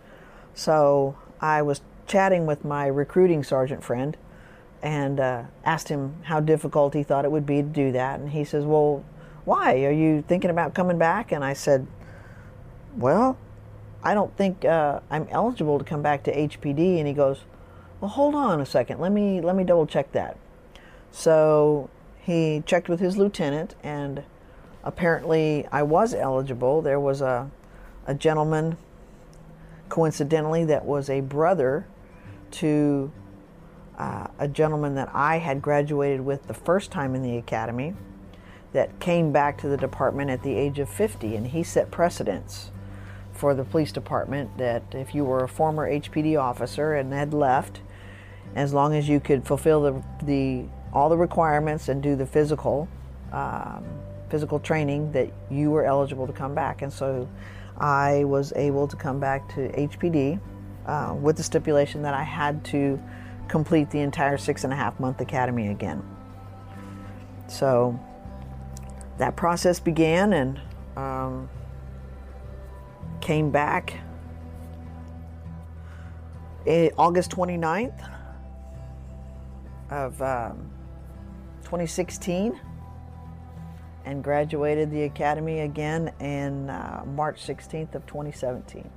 So 0.55 1.15
I 1.39 1.61
was 1.61 1.81
chatting 2.07 2.45
with 2.45 2.65
my 2.65 2.87
recruiting 2.87 3.43
sergeant 3.43 3.83
friend 3.83 4.17
and 4.81 5.19
uh, 5.19 5.43
asked 5.63 5.89
him 5.89 6.15
how 6.23 6.39
difficult 6.39 6.93
he 6.93 7.03
thought 7.03 7.25
it 7.25 7.31
would 7.31 7.45
be 7.45 7.57
to 7.57 7.67
do 7.67 7.91
that. 7.91 8.19
And 8.19 8.31
he 8.31 8.43
says, 8.43 8.65
Well, 8.65 9.03
why? 9.45 9.83
Are 9.85 9.91
you 9.91 10.23
thinking 10.27 10.49
about 10.49 10.73
coming 10.73 10.97
back? 10.97 11.31
And 11.31 11.43
I 11.43 11.53
said, 11.53 11.87
Well, 12.95 13.37
I 14.03 14.13
don't 14.13 14.35
think 14.37 14.65
uh, 14.65 15.01
I'm 15.09 15.27
eligible 15.29 15.77
to 15.79 15.85
come 15.85 16.01
back 16.01 16.23
to 16.23 16.35
HPD. 16.35 16.99
And 16.99 17.07
he 17.07 17.13
goes, 17.13 17.39
Well, 17.99 18.09
hold 18.09 18.35
on 18.35 18.61
a 18.61 18.65
second. 18.65 18.99
Let 18.99 19.11
me 19.11 19.41
let 19.41 19.55
me 19.55 19.63
double 19.63 19.87
check 19.87 20.11
that. 20.13 20.37
So 21.11 21.89
he 22.19 22.63
checked 22.65 22.89
with 22.89 22.99
his 22.99 23.17
lieutenant, 23.17 23.75
and 23.83 24.23
apparently 24.83 25.67
I 25.71 25.83
was 25.83 26.13
eligible. 26.13 26.81
There 26.81 26.99
was 26.99 27.21
a 27.21 27.49
a 28.05 28.13
gentleman, 28.13 28.77
coincidentally, 29.89 30.65
that 30.65 30.85
was 30.85 31.09
a 31.09 31.21
brother 31.21 31.85
to 32.51 33.11
uh, 33.99 34.27
a 34.39 34.47
gentleman 34.47 34.95
that 34.95 35.09
I 35.13 35.37
had 35.37 35.61
graduated 35.61 36.21
with 36.21 36.47
the 36.47 36.53
first 36.53 36.89
time 36.89 37.13
in 37.13 37.21
the 37.21 37.37
academy 37.37 37.93
that 38.73 38.99
came 38.99 39.31
back 39.31 39.57
to 39.59 39.67
the 39.67 39.77
department 39.77 40.29
at 40.29 40.43
the 40.43 40.53
age 40.53 40.79
of 40.79 40.89
50, 40.89 41.35
and 41.35 41.47
he 41.47 41.63
set 41.63 41.91
precedents 41.91 42.71
for 43.31 43.53
the 43.53 43.63
police 43.63 43.91
department 43.91 44.57
that 44.57 44.83
if 44.93 45.15
you 45.15 45.23
were 45.23 45.43
a 45.43 45.47
former 45.47 45.89
HPD 45.89 46.39
officer 46.39 46.93
and 46.93 47.13
had 47.13 47.33
left, 47.33 47.81
as 48.55 48.73
long 48.73 48.95
as 48.95 49.07
you 49.07 49.19
could 49.19 49.45
fulfill 49.45 49.81
the, 49.81 50.03
the 50.23 50.65
all 50.91 51.07
the 51.07 51.17
requirements 51.17 51.87
and 51.87 52.01
do 52.01 52.15
the 52.15 52.25
physical 52.25 52.87
um, 53.31 53.85
physical 54.29 54.59
training, 54.59 55.11
that 55.11 55.31
you 55.49 55.71
were 55.71 55.85
eligible 55.85 56.27
to 56.27 56.33
come 56.33 56.53
back. 56.53 56.81
And 56.81 56.91
so, 56.91 57.27
I 57.79 58.25
was 58.25 58.51
able 58.55 58.87
to 58.87 58.95
come 58.95 59.19
back 59.19 59.47
to 59.55 59.69
HPD 59.69 60.39
uh, 60.85 61.13
with 61.13 61.37
the 61.37 61.43
stipulation 61.43 62.01
that 62.01 62.13
I 62.13 62.23
had 62.23 62.63
to 62.65 63.01
complete 63.47 63.89
the 63.89 63.99
entire 63.99 64.37
six 64.37 64.63
and 64.63 64.73
a 64.73 64.75
half 64.75 64.99
month 64.99 65.21
academy 65.21 65.69
again. 65.69 66.03
So 67.47 67.99
that 69.19 69.35
process 69.35 69.79
began 69.79 70.33
and 70.33 70.59
um, 70.97 71.49
came 73.21 73.51
back 73.51 73.93
in 76.65 76.91
August 76.97 77.31
29th 77.31 78.09
of 79.91 80.21
um, 80.21 80.71
2016 81.63 82.59
and 84.05 84.23
graduated 84.23 84.89
the 84.89 85.03
academy 85.03 85.61
again 85.61 86.11
in 86.19 86.69
uh, 86.69 87.03
March 87.05 87.45
16th 87.45 87.95
of 87.95 88.05
2017. 88.07 88.89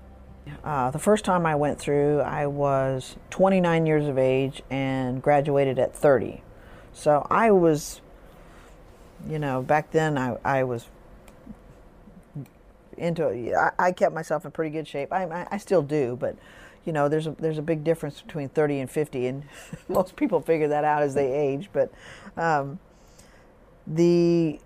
Uh, 0.65 0.91
the 0.91 0.99
first 0.99 1.25
time 1.25 1.47
I 1.47 1.55
went 1.55 1.79
through, 1.79 2.21
I 2.21 2.47
was 2.47 3.17
29 3.31 3.87
years 3.87 4.07
of 4.07 4.19
age 4.19 4.63
and 4.71 5.23
graduated 5.23 5.79
at 5.79 5.95
30. 5.95 6.43
So 6.93 7.27
I 7.31 7.51
was, 7.51 8.01
you 9.29 9.39
know, 9.39 9.63
back 9.63 9.91
then 9.91 10.19
I, 10.19 10.37
I 10.45 10.65
was 10.65 10.89
into 12.97 13.73
I, 13.79 13.93
kept 13.93 14.15
myself 14.15 14.45
in 14.45 14.51
pretty 14.51 14.71
good 14.71 14.87
shape. 14.87 15.13
I, 15.13 15.25
I, 15.25 15.49
I 15.53 15.59
still 15.59 15.83
do, 15.83 16.17
but 16.21 16.37
you 16.85 16.93
know, 16.93 17.09
there's 17.09 17.27
a 17.27 17.33
there's 17.33 17.59
a 17.59 17.63
big 17.63 17.85
difference 17.85 18.21
between 18.21 18.49
30 18.49 18.81
and 18.81 18.91
50, 18.91 19.27
and 19.27 19.45
most 19.89 20.17
people 20.17 20.41
figure 20.41 20.69
that 20.69 20.85
out 20.85 21.03
as 21.03 21.15
they 21.15 21.33
age. 21.33 21.71
But 21.73 21.93
um, 22.37 22.79
the 23.87 24.59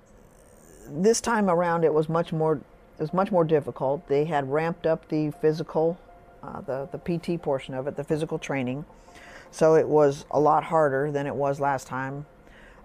this 0.89 1.21
time 1.21 1.51
around, 1.51 1.85
it 1.85 1.93
was 1.93 2.09
much 2.09 2.33
more 2.33 2.61
it 2.99 3.03
was 3.03 3.13
much 3.13 3.31
more 3.31 3.45
difficult. 3.45 4.07
They 4.09 4.25
had 4.25 4.51
ramped 4.51 4.87
up 4.87 5.09
the 5.09 5.31
physical, 5.43 5.99
uh, 6.43 6.61
the 6.63 6.89
the 6.93 6.99
PT 6.99 7.41
portion 7.43 7.75
of 7.75 7.87
it, 7.87 7.97
the 7.97 8.05
physical 8.05 8.39
training, 8.39 8.85
so 9.51 9.75
it 9.75 9.89
was 9.89 10.25
a 10.31 10.41
lot 10.41 10.65
harder 10.65 11.11
than 11.13 11.27
it 11.27 11.35
was 11.35 11.61
last 11.61 11.87
time. 11.87 12.27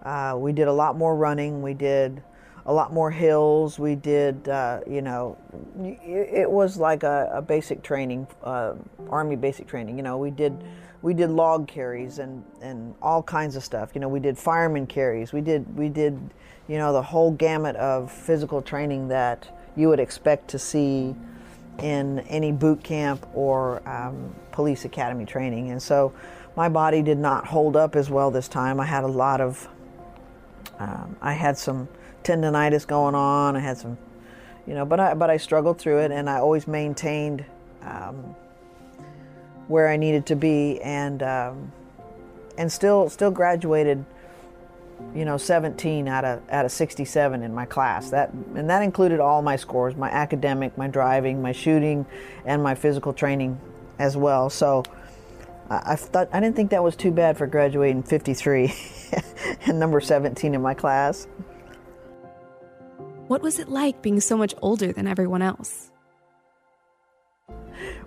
Uh, 0.04 0.36
we 0.38 0.52
did 0.54 0.68
a 0.68 0.74
lot 0.74 0.98
more 0.98 1.16
running. 1.16 1.62
We 1.62 1.74
did 1.74 2.22
a 2.66 2.74
lot 2.74 2.94
more 2.94 3.12
hills. 3.12 3.80
We 3.80 3.96
did, 3.96 4.48
uh, 4.48 4.82
you 4.88 5.02
know, 5.02 5.38
it, 5.84 6.50
was 6.50 6.78
like 6.78 7.04
a, 7.04 7.30
a 7.34 7.42
basic 7.42 7.82
training, 7.84 8.28
uh, 8.44 8.74
army 9.10 9.36
basic 9.36 9.68
training. 9.68 9.98
You 9.98 10.04
know, 10.04 10.18
we 10.18 10.32
did 10.32 10.64
we 11.02 11.16
did 11.16 11.32
log 11.32 11.68
carries 11.68 12.20
and 12.20 12.44
and 12.62 12.94
all 13.02 13.24
kinds 13.24 13.56
of 13.56 13.64
stuff. 13.64 13.92
You 13.94 14.02
know, 14.02 14.10
we 14.10 14.20
did 14.20 14.38
fireman 14.38 14.86
carries. 14.86 15.34
We 15.34 15.42
did 15.42 15.76
we 15.76 15.90
did, 15.90 16.20
you 16.68 16.78
know, 16.78 16.94
the 16.94 17.02
whole 17.02 17.32
gamut 17.32 17.76
of 17.78 18.12
physical 18.12 18.62
training 18.62 19.08
that 19.08 19.48
you 19.76 19.90
would 19.90 20.00
expect 20.00 20.48
to 20.50 20.60
see 20.60 21.16
in 21.80 22.20
any 22.20 22.52
boot 22.52 22.84
camp 22.84 23.26
or 23.34 23.88
um, 23.90 24.36
police 24.52 24.86
academy 24.86 25.26
training. 25.26 25.72
And 25.72 25.82
so 25.82 26.14
my 26.56 26.70
body 26.70 27.02
did 27.02 27.18
not 27.18 27.48
hold 27.48 27.76
up 27.76 27.96
as 27.96 28.10
well 28.10 28.32
this 28.32 28.48
time. 28.48 28.80
I 28.80 28.86
had 28.86 29.04
a 29.04 29.08
lot 29.08 29.42
of, 29.42 29.68
um, 30.82 31.16
I 31.22 31.34
had 31.34 31.58
some 31.58 31.88
tendonitis 32.24 32.88
going 32.88 33.14
on. 33.14 33.56
I 33.56 33.60
had 33.60 33.78
some, 33.78 33.98
you 34.66 34.74
know, 34.74 34.84
but 34.84 35.00
I, 35.00 35.14
but 35.14 35.30
I 35.30 35.38
struggled 35.38 35.78
through 35.78 36.00
it 36.00 36.12
and 36.12 36.28
I 36.28 36.40
always 36.40 36.68
maintained 36.68 37.46
um, 37.84 38.36
where 39.68 39.88
I 39.88 39.96
needed 39.96 40.26
to 40.28 40.36
be 40.36 40.82
and, 40.82 41.22
um, 41.22 41.72
and 42.58 42.72
still, 42.72 43.10
still 43.10 43.32
graduated 43.32 44.04
you 45.16 45.26
know 45.26 45.36
17 45.36 46.08
out 46.08 46.24
of 46.24 46.48
out 46.52 46.64
of 46.64 46.72
67 46.72 47.42
in 47.42 47.56
my 47.56 47.66
class 47.66 48.12
that 48.12 48.32
and 48.54 48.70
that 48.70 48.84
included 48.84 49.20
all 49.20 49.42
my 49.42 49.56
scores 49.56 49.96
my 49.96 50.12
academic 50.12 50.78
my 50.78 50.88
driving 50.88 51.42
my 51.42 51.52
shooting 51.52 52.06
and 52.46 52.62
my 52.62 52.76
physical 52.76 53.12
training 53.12 53.60
as 53.98 54.16
well 54.16 54.48
so 54.48 54.84
I, 55.72 55.94
I 55.94 55.96
thought 55.96 56.28
I 56.34 56.40
didn't 56.40 56.56
think 56.56 56.72
that 56.72 56.84
was 56.84 56.96
too 56.96 57.12
bad 57.12 57.38
for 57.38 57.48
graduating 57.48 58.04
53 58.04 58.74
and 59.66 59.80
number 59.80 60.02
17 60.02 60.54
in 60.54 60.62
my 60.62 60.74
class. 60.74 61.28
What 63.28 63.42
was 63.42 63.60
it 63.60 63.70
like 63.70 64.02
being 64.02 64.20
so 64.20 64.36
much 64.36 64.54
older 64.62 64.92
than 64.92 65.08
everyone 65.08 65.42
else? 65.42 65.92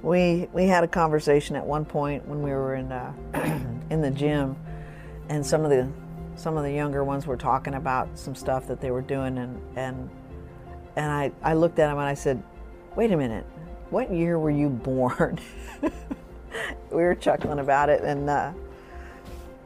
We 0.03 0.48
we 0.53 0.66
had 0.66 0.85
a 0.85 0.88
conversation 0.88 1.57
at 1.57 1.64
one 1.64 1.87
point 1.87 2.29
when 2.29 2.42
we 2.42 2.50
were 2.50 2.74
in 2.74 2.92
uh, 2.92 3.12
in 3.90 4.03
the 4.03 4.11
gym 4.11 4.57
and 5.31 5.44
some 5.44 5.64
of 5.64 5.70
the 5.70 5.88
some 6.37 6.59
of 6.59 6.64
the 6.64 6.72
younger 6.72 7.03
ones 7.03 7.27
were 7.27 7.37
talking 7.37 7.74
about 7.74 8.18
some 8.18 8.35
stuff 8.35 8.66
that 8.66 8.81
they 8.81 8.90
were 8.90 9.00
doing 9.00 9.38
and 9.38 9.61
and 9.77 10.11
and 10.96 11.11
I, 11.11 11.33
I 11.42 11.55
looked 11.55 11.79
at 11.79 11.88
them 11.88 11.98
and 11.98 12.07
I 12.07 12.14
said, 12.14 12.40
wait 12.94 13.11
a 13.11 13.16
minute, 13.16 13.44
what 13.90 14.12
year 14.12 14.38
were 14.38 14.50
you 14.50 14.68
born? 14.68 15.40
we 16.90 17.03
were 17.03 17.14
chuckling 17.14 17.59
about 17.59 17.88
it 17.88 18.03
and 18.03 18.29
uh, 18.29 18.53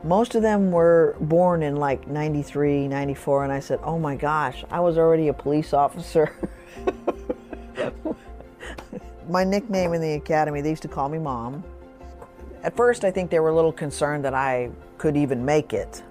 most 0.04 0.34
of 0.34 0.42
them 0.42 0.70
were 0.70 1.16
born 1.20 1.62
in 1.62 1.76
like 1.76 2.06
93, 2.06 2.88
94 2.88 3.44
and 3.44 3.52
I 3.52 3.60
said, 3.60 3.80
oh 3.82 3.98
my 3.98 4.16
gosh, 4.16 4.64
I 4.70 4.80
was 4.80 4.96
already 4.96 5.28
a 5.28 5.34
police 5.34 5.72
officer. 5.72 6.32
my 9.28 9.44
nickname 9.44 9.92
in 9.92 10.00
the 10.00 10.14
academy, 10.14 10.60
they 10.60 10.70
used 10.70 10.82
to 10.82 10.88
call 10.88 11.08
me 11.08 11.18
mom. 11.18 11.62
At 12.62 12.76
first, 12.76 13.04
I 13.04 13.10
think 13.10 13.30
they 13.30 13.40
were 13.40 13.50
a 13.50 13.54
little 13.54 13.72
concerned 13.72 14.24
that 14.24 14.34
I 14.34 14.70
could 14.96 15.16
even 15.16 15.44
make 15.44 15.72
it. 15.72 16.02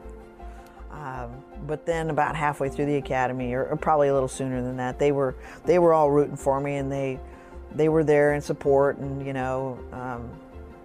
Um, 0.91 1.29
but 1.67 1.85
then 1.85 2.09
about 2.09 2.35
halfway 2.35 2.69
through 2.69 2.85
the 2.85 2.95
academy, 2.95 3.53
or, 3.53 3.65
or, 3.65 3.75
probably 3.75 4.07
a 4.07 4.13
little 4.13 4.27
sooner 4.27 4.61
than 4.61 4.77
that, 4.77 4.97
they 4.97 5.11
were 5.11 5.35
they 5.65 5.79
were 5.79 5.93
all 5.93 6.09
rooting 6.09 6.37
for 6.37 6.59
me, 6.59 6.77
and 6.77 6.91
they 6.91 7.19
they 7.75 7.89
were 7.89 8.03
there 8.03 8.33
in 8.33 8.41
support, 8.41 8.97
and 8.97 9.25
you 9.25 9.33
know, 9.33 9.77
um, 9.91 10.29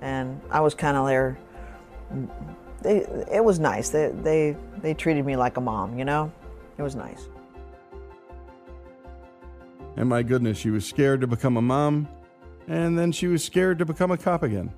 and 0.02 0.40
I 0.50 0.60
was 0.60 0.74
kind 0.74 0.96
of 0.96 1.06
there. 1.06 1.38
They, 2.82 2.98
it 3.32 3.42
was 3.42 3.58
nice. 3.58 3.88
They, 3.90 4.08
they 4.08 4.56
they 4.82 4.92
treated 4.92 5.24
me 5.24 5.36
like 5.36 5.56
a 5.56 5.60
mom, 5.60 5.98
you 5.98 6.04
know. 6.04 6.30
It 6.76 6.82
was 6.82 6.96
nice. 6.96 7.28
And 9.96 10.08
my 10.08 10.22
goodness, 10.22 10.58
she 10.58 10.70
was 10.70 10.84
scared 10.84 11.20
to 11.20 11.26
become 11.26 11.56
a 11.56 11.62
mom, 11.62 12.08
and 12.66 12.98
then 12.98 13.12
she 13.12 13.28
was 13.28 13.44
scared 13.44 13.78
to 13.78 13.86
become 13.86 14.10
a 14.10 14.18
cop 14.18 14.42
again. 14.42 14.72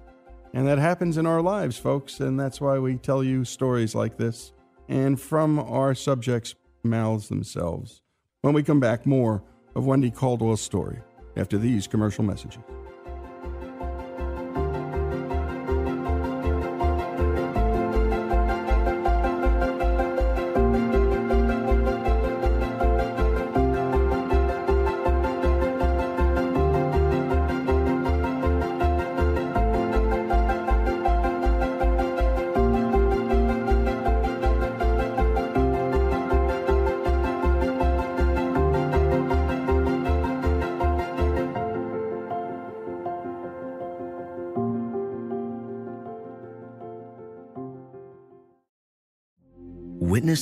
And 0.53 0.67
that 0.69 0.79
happens 0.79 1.17
in 1.17 1.27
our 1.27 1.41
lives, 1.41 1.79
folks, 1.79 2.21
and 2.21 2.39
that's 2.39 2.61
why 2.61 2.79
we 2.79 2.97
tell 2.97 3.25
you 3.25 3.45
stories 3.45 3.95
like 3.95 4.17
this 4.17 4.53
and 4.89 5.21
from 5.21 5.59
our 5.59 5.95
subjects' 5.95 6.55
mouths 6.83 7.29
themselves. 7.29 8.03
When 8.43 8.55
we 8.55 8.63
come 8.63 8.81
back, 8.81 9.07
more 9.07 9.43
of 9.75 9.87
Wendy 9.87 10.11
Caldwell's 10.11 10.61
story 10.61 10.99
after 11.37 11.59
these 11.59 11.87
commercial 11.87 12.23
messages. 12.23 12.63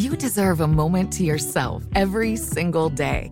You 0.00 0.16
deserve 0.16 0.62
a 0.62 0.66
moment 0.66 1.12
to 1.12 1.24
yourself 1.24 1.84
every 1.94 2.34
single 2.34 2.88
day. 2.88 3.30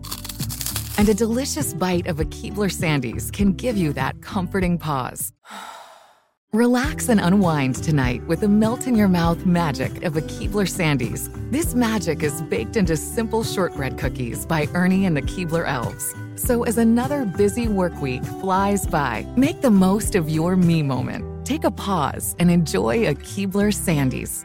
And 0.99 1.09
a 1.09 1.15
delicious 1.15 1.73
bite 1.73 2.07
of 2.07 2.21
a 2.21 2.27
Keebler 2.27 2.71
Sandies 2.71 3.33
can 3.33 3.55
give 3.55 3.79
you 3.79 3.95
that 3.95 4.21
comforting 4.21 4.77
pause. 4.77 5.33
Relax 6.53 7.09
and 7.09 7.21
unwind 7.21 7.77
tonight 7.77 8.23
with 8.27 8.41
the 8.41 8.49
melt 8.49 8.87
in 8.87 8.95
your 8.95 9.09
mouth 9.09 9.47
magic 9.47 10.05
of 10.05 10.19
a 10.19 10.21
Keebler 10.21 10.69
Sandies. 10.69 11.31
This 11.51 11.75
magic 11.75 12.23
is 12.23 12.43
baked 12.43 12.77
into 12.77 12.99
simple 12.99 13.45
shortbread 13.45 13.97
cookies 13.97 14.45
by 14.45 14.69
Ernie 14.75 15.07
and 15.07 15.17
the 15.17 15.23
Keebler 15.23 15.67
Elves. 15.67 16.15
So 16.37 16.65
as 16.65 16.77
another 16.77 17.25
busy 17.25 17.67
work 17.67 17.99
week 18.03 18.23
flies 18.43 18.87
by, 18.87 19.27
make 19.39 19.63
the 19.63 19.71
most 19.71 20.15
of 20.15 20.29
your 20.29 20.55
me 20.55 20.83
moment. 20.83 21.47
Take 21.47 21.65
a 21.65 21.71
pause 21.71 22.37
and 22.39 22.51
enjoy 22.51 23.07
a 23.07 23.15
Keebler 23.15 23.73
Sandies. 23.73 24.45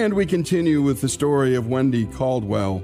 And 0.00 0.14
we 0.14 0.24
continue 0.24 0.80
with 0.80 1.02
the 1.02 1.10
story 1.10 1.54
of 1.54 1.66
Wendy 1.66 2.06
Caldwell. 2.06 2.82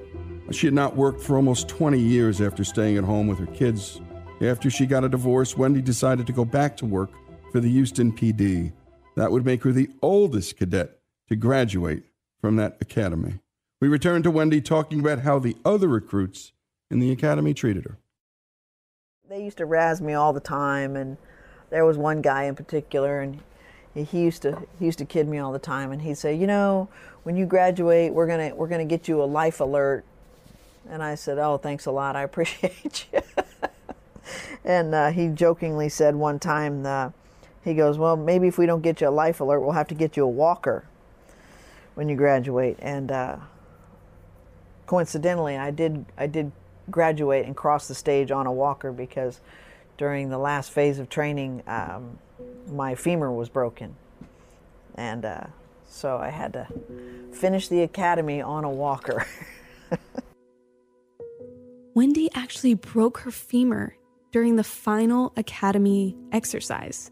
She 0.51 0.67
had 0.67 0.75
not 0.75 0.97
worked 0.97 1.23
for 1.23 1.37
almost 1.37 1.67
20 1.67 1.99
years 1.99 2.43
after 2.43 2.63
staying 2.63 2.99
at 2.99 3.05
home 3.05 3.27
with 3.27 3.39
her 3.39 3.47
kids. 3.47 4.03
After 4.43 4.69
she 4.69 4.85
got 4.85 5.03
a 5.03 5.09
divorce, 5.09 5.57
Wendy 5.57 5.81
decided 5.81 6.27
to 6.27 6.35
go 6.35 6.45
back 6.45 6.77
to 6.77 6.85
work 6.85 7.09
for 7.53 7.61
the 7.61 7.71
Houston 7.71 8.13
PD. 8.13 8.71
That 9.17 9.33
would 9.33 9.47
make 9.47 9.63
her 9.63 9.73
the 9.73 9.89
oldest 10.03 10.59
cadet 10.59 10.99
to 11.31 11.37
graduate 11.37 12.03
from 12.43 12.57
that 12.57 12.77
academy. 12.83 13.41
We 13.81 13.89
return 13.89 14.23
to 14.25 14.31
Wendy 14.31 14.61
talking 14.61 15.01
about 15.01 15.21
how 15.21 15.39
the 15.39 15.57
other 15.65 15.89
recruits 15.89 16.53
in 16.91 16.99
the 16.99 17.13
academy 17.13 17.55
treated 17.55 17.87
her. 17.87 17.97
They 19.27 19.43
used 19.43 19.57
to 19.57 19.65
razz 19.65 20.03
me 20.03 20.13
all 20.13 20.35
the 20.35 20.41
time, 20.41 20.97
and 20.97 21.17
there 21.71 21.87
was 21.87 21.97
one 21.97 22.21
guy 22.21 22.43
in 22.43 22.55
particular, 22.55 23.23
and 23.23 23.41
he 24.05 24.23
used 24.23 24.43
to 24.43 24.63
he 24.79 24.87
used 24.87 24.99
to 24.99 25.05
kid 25.05 25.29
me 25.29 25.39
all 25.39 25.53
the 25.53 25.59
time, 25.59 25.93
and 25.93 26.03
he'd 26.03 26.19
say, 26.19 26.35
you 26.35 26.47
know, 26.47 26.89
when 27.25 27.37
you 27.37 27.47
graduate, 27.47 28.13
we're 28.13 28.27
gonna 28.27 28.55
we're 28.55 28.69
gonna 28.69 28.85
get 28.85 29.09
you 29.09 29.23
a 29.23 29.25
life 29.25 29.61
alert, 29.61 30.05
and 30.89 31.03
I 31.03 31.15
said, 31.17 31.39
oh, 31.39 31.59
thanks 31.59 31.87
a 31.87 31.91
lot, 31.93 32.17
I 32.17 32.23
appreciate 32.25 33.07
you. 33.13 33.21
and 34.65 34.95
uh, 34.95 35.11
he 35.11 35.29
jokingly 35.29 35.89
said 35.89 36.15
one 36.17 36.39
time, 36.39 36.87
uh, 36.87 37.11
he 37.65 37.75
goes, 37.75 37.99
well, 37.99 38.17
maybe 38.17 38.49
if 38.49 38.59
we 38.59 38.67
don't 38.67 38.83
get 38.83 39.01
you 39.01 39.09
a 39.09 39.11
life 39.11 39.41
alert, 39.41 39.61
we'll 39.61 39.73
have 39.73 39.89
to 39.89 39.95
get 39.95 40.17
you 40.17 40.25
a 40.25 40.29
walker. 40.29 40.85
when 41.95 42.09
you 42.09 42.17
graduate. 42.17 42.79
And 42.81 43.11
uh, 43.11 43.37
coincidentally, 44.87 45.57
I 45.57 45.71
did 45.71 46.05
I 46.19 46.27
did 46.27 46.53
graduate 46.91 47.47
and 47.47 47.57
cross 47.57 47.89
the 47.89 47.95
stage 47.95 48.31
on 48.31 48.47
a 48.47 48.53
walker 48.53 48.93
because 48.93 49.41
during 49.99 50.29
the 50.31 50.39
last 50.39 50.71
phase 50.71 50.99
of 50.99 51.09
training, 51.09 51.63
um, 51.67 52.19
my 52.69 52.95
femur 52.95 53.31
was 53.33 53.49
broken, 53.49 53.95
and 54.95 55.25
uh, 55.25 55.45
so 55.89 56.17
I 56.17 56.31
had 56.31 56.53
to 56.55 56.67
finish 57.33 57.69
the 57.69 57.83
academy 57.83 58.41
on 58.41 58.65
a 58.65 58.71
walker. 58.71 59.27
Wendy 61.95 62.29
actually 62.35 62.75
broke 62.75 63.19
her 63.19 63.31
femur 63.31 63.97
during 64.31 64.57
the 64.57 64.65
final 64.65 65.33
academy 65.37 66.15
exercise. 66.33 67.11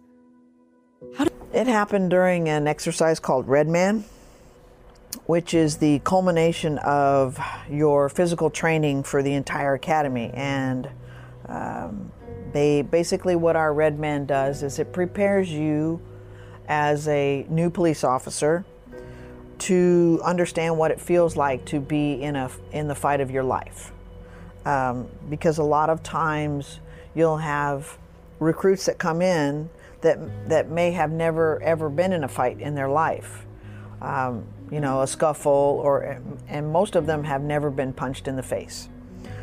How 1.16 1.24
did- 1.24 1.32
it 1.54 1.68
happened 1.68 2.10
during 2.10 2.48
an 2.48 2.66
exercise 2.66 3.20
called 3.20 3.46
Red 3.48 3.68
Man, 3.68 4.04
which 5.26 5.54
is 5.54 5.76
the 5.76 6.00
culmination 6.00 6.78
of 6.78 7.38
your 7.70 8.08
physical 8.08 8.50
training 8.50 9.04
for 9.04 9.22
the 9.22 9.32
entire 9.34 9.74
academy. 9.74 10.30
And 10.34 10.88
um, 11.46 12.10
they 12.54 12.82
basically 12.82 13.34
what 13.34 13.56
our 13.56 13.74
red 13.74 13.98
man 13.98 14.24
does 14.26 14.62
is 14.62 14.78
it 14.78 14.92
prepares 14.92 15.50
you 15.50 16.00
as 16.68 17.08
a 17.08 17.44
new 17.50 17.68
police 17.68 18.04
officer 18.04 18.64
to 19.58 20.20
understand 20.24 20.78
what 20.78 20.92
it 20.92 21.00
feels 21.00 21.36
like 21.36 21.64
to 21.66 21.80
be 21.80 22.22
in 22.22 22.36
a 22.36 22.48
in 22.70 22.86
the 22.86 22.94
fight 22.94 23.20
of 23.20 23.30
your 23.30 23.42
life. 23.42 23.92
Um, 24.64 25.08
because 25.28 25.58
a 25.58 25.64
lot 25.64 25.90
of 25.90 26.02
times 26.02 26.78
you'll 27.14 27.38
have 27.38 27.98
recruits 28.38 28.86
that 28.86 28.98
come 28.98 29.20
in 29.20 29.68
that 30.00 30.48
that 30.48 30.70
may 30.70 30.92
have 30.92 31.10
never 31.10 31.60
ever 31.60 31.90
been 31.90 32.12
in 32.12 32.22
a 32.22 32.28
fight 32.28 32.60
in 32.60 32.76
their 32.76 32.88
life. 32.88 33.44
Um, 34.00 34.46
you 34.70 34.80
know, 34.80 35.02
a 35.02 35.06
scuffle, 35.08 35.80
or 35.82 36.20
and 36.48 36.72
most 36.72 36.94
of 36.94 37.06
them 37.06 37.24
have 37.24 37.42
never 37.42 37.70
been 37.70 37.92
punched 37.92 38.28
in 38.28 38.36
the 38.36 38.42
face. 38.42 38.88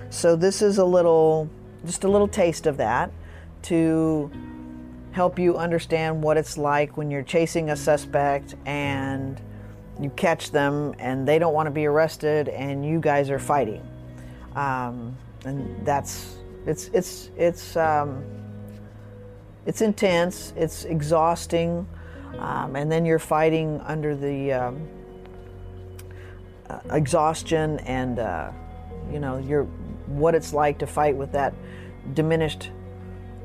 So 0.09 0.35
this 0.35 0.61
is 0.61 0.77
a 0.77 0.85
little, 0.85 1.49
just 1.85 2.03
a 2.03 2.07
little 2.07 2.27
taste 2.27 2.67
of 2.67 2.77
that 2.77 3.11
to 3.63 4.31
help 5.11 5.37
you 5.37 5.57
understand 5.57 6.21
what 6.21 6.37
it's 6.37 6.57
like 6.57 6.95
when 6.97 7.11
you're 7.11 7.23
chasing 7.23 7.69
a 7.69 7.75
suspect 7.75 8.55
and 8.65 9.41
you 9.99 10.09
catch 10.11 10.51
them 10.51 10.95
and 10.99 11.27
they 11.27 11.37
don't 11.37 11.53
want 11.53 11.67
to 11.67 11.71
be 11.71 11.85
arrested 11.85 12.47
and 12.49 12.85
you 12.85 12.99
guys 12.99 13.29
are 13.29 13.39
fighting. 13.39 13.85
Um, 14.55 15.15
and 15.45 15.85
that's 15.85 16.37
it's 16.65 16.87
it's 16.93 17.29
it's 17.35 17.75
um, 17.75 18.23
it's 19.65 19.81
intense. 19.81 20.53
It's 20.55 20.85
exhausting, 20.85 21.87
um, 22.37 22.75
and 22.75 22.91
then 22.91 23.05
you're 23.05 23.19
fighting 23.19 23.81
under 23.81 24.15
the 24.15 24.53
um, 24.53 24.87
uh, 26.69 26.79
exhaustion 26.91 27.79
and 27.79 28.19
uh, 28.19 28.51
you 29.11 29.19
know 29.19 29.37
you're 29.37 29.67
what 30.17 30.35
it's 30.35 30.53
like 30.53 30.79
to 30.79 30.87
fight 30.87 31.15
with 31.15 31.31
that 31.33 31.53
diminished 32.13 32.71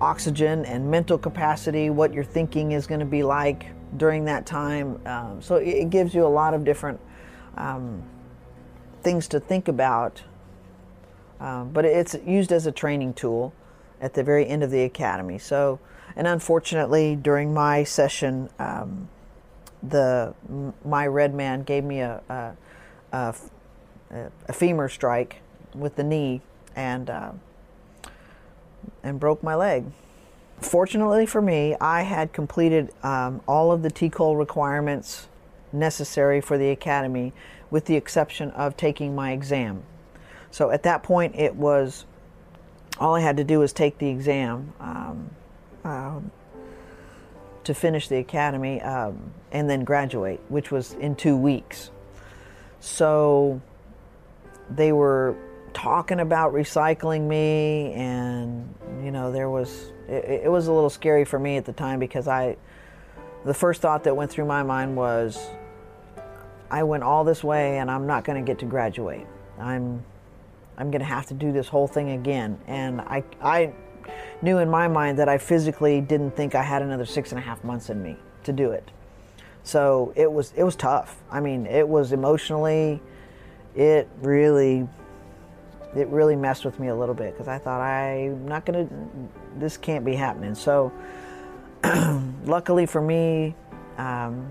oxygen 0.00 0.64
and 0.64 0.90
mental 0.90 1.18
capacity. 1.18 1.90
What 1.90 2.12
your 2.12 2.24
thinking 2.24 2.72
is 2.72 2.87
going 2.87 3.00
to 3.00 3.07
be 3.07 3.22
like 3.22 3.66
during 3.96 4.24
that 4.26 4.46
time. 4.46 5.00
Um, 5.07 5.40
so 5.40 5.57
it, 5.57 5.90
gives 5.90 6.14
you 6.14 6.26
a 6.26 6.29
lot 6.29 6.55
of 6.55 6.64
different 6.64 7.00
um, 7.57 8.02
things 9.02 9.29
to 9.29 9.40
think 9.40 9.68
about. 9.68 10.22
Um, 11.40 11.70
but 11.70 11.85
it's 11.85 12.16
used 12.26 12.52
as 12.52 12.66
a 12.66 12.72
training 12.72 13.14
tool 13.14 13.52
at 14.00 14.14
the 14.14 14.22
very 14.22 14.46
end 14.46 14.62
of 14.62 14.70
the 14.70 14.83
academy. 14.83 15.38
So, 15.38 15.79
and 16.14 16.26
unfortunately, 16.26 17.16
during 17.16 17.52
my 17.52 17.85
session, 17.85 18.48
um, 18.59 19.09
the 19.83 20.35
my 20.85 21.07
red 21.07 21.35
man 21.35 21.62
gave 21.62 21.85
me 21.85 22.00
a 22.00 22.22
a, 22.29 22.55
a, 24.11 24.31
a 24.48 24.52
femur 24.52 24.88
strike 24.88 25.42
with 25.74 25.96
the 25.96 26.02
knee 26.02 26.40
and 26.77 27.11
uh, 27.11 27.33
and 29.03 29.19
broke 29.19 29.43
my 29.43 29.55
leg. 29.55 29.85
Fortunately 30.61 31.27
for 31.27 31.43
me, 31.43 31.75
I 31.81 32.03
had 32.03 32.33
completed 32.33 32.93
um, 33.03 33.41
all 33.49 33.73
of 33.73 33.83
the 33.83 33.91
TCOLE 33.91 34.39
requirements 34.39 35.29
necessary 35.73 36.41
for 36.41 36.57
the 36.57 36.71
academy, 36.71 37.33
with 37.71 37.87
the 37.87 37.97
exception 37.97 38.51
of 38.53 38.77
taking 38.77 39.15
my 39.15 39.33
exam. 39.33 39.83
So 40.51 40.71
at 40.71 40.83
that 40.85 41.03
point, 41.03 41.35
it 41.37 41.55
was 41.55 42.07
all 42.99 43.15
I 43.15 43.21
had 43.21 43.37
to 43.37 43.45
do 43.45 43.59
was 43.59 43.73
take 43.73 43.99
the 43.99 44.09
exam 44.09 44.73
um, 44.81 45.31
uh, 45.85 46.21
to 47.65 47.75
finish 47.75 48.09
the 48.09 48.17
academy 48.17 48.81
um, 48.81 49.33
and 49.53 49.69
then 49.69 49.85
graduate, 49.85 50.41
which 50.49 50.71
was 50.71 50.95
in 50.95 51.15
two 51.15 51.37
weeks. 51.37 51.91
So 52.81 53.61
they 54.71 54.93
were 54.93 55.37
talking 55.77 56.21
about 56.21 56.55
recycling 56.55 57.29
me, 57.29 57.93
and 57.93 58.75
you 59.05 59.11
know, 59.11 59.31
there 59.31 59.51
was 59.51 59.93
it, 60.09 60.45
it 60.45 60.51
was 60.51 60.69
a 60.69 60.73
little 60.73 60.89
scary 60.89 61.27
for 61.27 61.39
me 61.39 61.59
at 61.59 61.67
the 61.67 61.73
time 61.75 61.99
because 61.99 62.27
I, 62.27 62.57
the 63.45 63.53
first 63.53 63.83
thought 63.83 64.03
that 64.05 64.17
went 64.17 64.31
through 64.31 64.47
my 64.47 64.62
mind 64.62 64.97
was, 64.97 65.39
I 66.71 66.83
went 66.83 67.03
all 67.03 67.25
this 67.25 67.45
way 67.45 67.79
and 67.79 67.91
I'm 67.91 68.07
not 68.07 68.25
going 68.25 68.43
to 68.43 68.47
get 68.47 68.59
to 68.61 68.65
graduate. 68.65 69.27
I'm 69.59 70.03
I'm 70.79 70.91
going 70.91 71.01
to 71.01 71.07
have 71.07 71.27
to 71.27 71.35
do 71.35 71.53
this 71.53 71.69
whole 71.69 71.87
thing 71.87 72.11
again. 72.11 72.59
And 72.67 73.01
I, 73.01 73.25
I 73.41 73.73
knew 74.43 74.59
in 74.59 74.69
my 74.69 74.89
mind 74.89 75.19
that 75.19 75.29
I 75.29 75.39
physically 75.39 76.01
didn't 76.01 76.37
think 76.37 76.55
I 76.55 76.62
had 76.62 76.83
another 76.83 77.07
six 77.07 77.33
and 77.33 77.39
a 77.39 77.43
half 77.43 77.65
months 77.65 77.89
in 77.89 78.03
me 78.03 78.17
to 78.45 78.53
do 78.53 78.73
it. 78.73 78.91
So 79.62 80.12
it 80.17 80.31
was, 80.31 80.53
it 80.55 80.65
was 80.65 80.77
tough. 80.77 81.17
I 81.31 81.41
mean, 81.41 81.67
it 81.67 81.89
was 81.89 82.12
emotionally, 82.12 83.01
it 83.75 84.09
really, 84.21 84.87
it 85.97 86.09
really 86.09 86.37
messed 86.37 86.65
with 86.65 86.79
me 86.79 86.89
a 86.89 86.95
little 86.95 87.15
bit 87.15 87.33
because 87.33 87.49
I 87.49 87.59
thought 87.59 87.81
I'm 87.81 88.47
not 88.47 88.67
to, 88.89 88.95
this 89.59 89.77
can't 89.77 90.05
be 90.05 90.15
happening. 90.15 90.55
So 90.55 90.93
luckily 92.45 92.87
for 92.87 93.01
me, 93.01 93.55
um, 93.99 94.51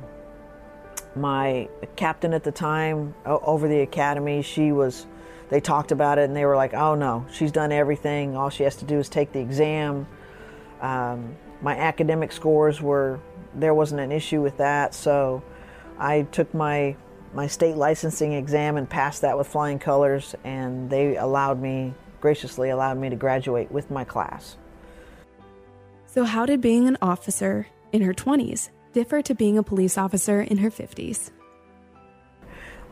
my 1.16 1.70
captain 1.96 2.34
at 2.34 2.44
the 2.44 2.52
time 2.52 3.14
over 3.26 3.68
the 3.68 3.82
academy, 3.82 4.42
she 4.42 4.72
was 4.72 5.06
they 5.50 5.60
talked 5.60 5.92
about 5.92 6.18
it 6.18 6.24
and 6.24 6.36
they 6.36 6.46
were 6.46 6.56
like, 6.56 6.74
oh 6.74 6.96
no, 6.96 7.26
she's 7.32 7.52
done 7.52 7.72
everything. 7.72 8.36
All 8.36 8.50
she 8.50 8.64
has 8.64 8.76
to 8.78 8.86
do 8.86 9.00
is 9.00 9.10
take 9.10 9.32
the 9.32 9.40
exam. 9.40 10.08
Um, 10.82 11.36
my 11.62 11.78
academic 11.78 12.32
scores 12.32 12.82
were, 12.82 13.20
there 13.54 13.74
wasn't 13.74 14.02
an 14.02 14.12
issue 14.12 14.42
with 14.42 14.58
that. 14.58 14.94
So 14.94 15.44
I 16.00 16.24
took 16.24 16.54
my, 16.54 16.96
my 17.36 17.48
state 17.48 17.76
licensing 17.76 18.34
exam 18.34 18.78
and 18.78 18.90
passed 18.90 19.22
that 19.22 19.38
with 19.38 19.48
flying 19.48 19.78
colors, 19.78 20.36
and 20.44 20.90
they 20.90 21.18
allowed 21.18 21.62
me, 21.62 21.94
graciously 22.22 22.70
allowed 22.70 22.98
me 22.98 23.10
to 23.10 23.16
graduate 23.16 23.72
with 23.72 23.92
my 23.92 24.04
class. 24.04 24.58
So, 26.06 26.24
how 26.24 26.46
did 26.46 26.62
being 26.62 26.88
an 26.88 26.98
officer 27.02 27.68
in 27.92 28.02
her 28.02 28.14
20s 28.14 28.70
differ 28.94 29.22
to 29.22 29.36
being 29.36 29.58
a 29.58 29.64
police 29.64 29.98
officer 29.98 30.42
in 30.42 30.58
her 30.58 30.72
50s? 30.72 31.32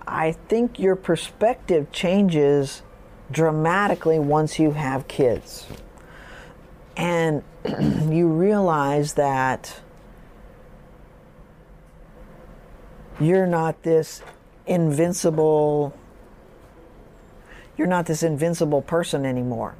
I 0.06 0.34
think 0.34 0.77
your 0.77 0.97
perspective 0.97 1.91
changes 1.93 2.82
dramatically 3.32 4.19
once 4.19 4.60
you 4.60 4.71
have 4.71 5.08
kids. 5.08 5.65
And 6.97 7.43
you 8.10 8.27
realize 8.27 9.13
that 9.13 9.82
you're 13.25 13.47
not 13.47 13.83
this 13.83 14.21
invincible 14.65 15.93
you're 17.77 17.88
not 17.88 18.05
this 18.05 18.21
invincible 18.23 18.81
person 18.81 19.25
anymore. 19.25 19.75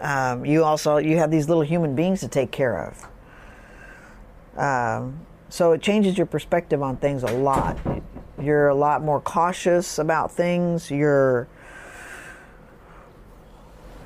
Um, 0.00 0.44
you 0.44 0.64
also 0.64 0.96
you 0.96 1.18
have 1.18 1.30
these 1.30 1.48
little 1.48 1.62
human 1.62 1.94
beings 1.94 2.20
to 2.20 2.28
take 2.28 2.50
care 2.50 2.86
of. 2.86 3.08
Um, 4.58 5.20
so 5.48 5.72
it 5.72 5.82
changes 5.82 6.18
your 6.18 6.26
perspective 6.26 6.82
on 6.82 6.96
things 6.96 7.22
a 7.22 7.32
lot. 7.32 7.78
You're 8.40 8.68
a 8.68 8.74
lot 8.74 9.02
more 9.02 9.20
cautious 9.20 9.98
about 9.98 10.32
things. 10.32 10.90
You're, 10.90 11.46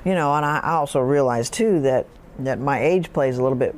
you 0.05 0.13
know, 0.13 0.33
and 0.35 0.45
I 0.45 0.61
also 0.73 0.99
realize 0.99 1.49
too 1.49 1.81
that 1.81 2.05
that 2.39 2.59
my 2.59 2.79
age 2.79 3.11
plays 3.11 3.39
a 3.39 3.43
little 3.43 3.57
bit 3.57 3.75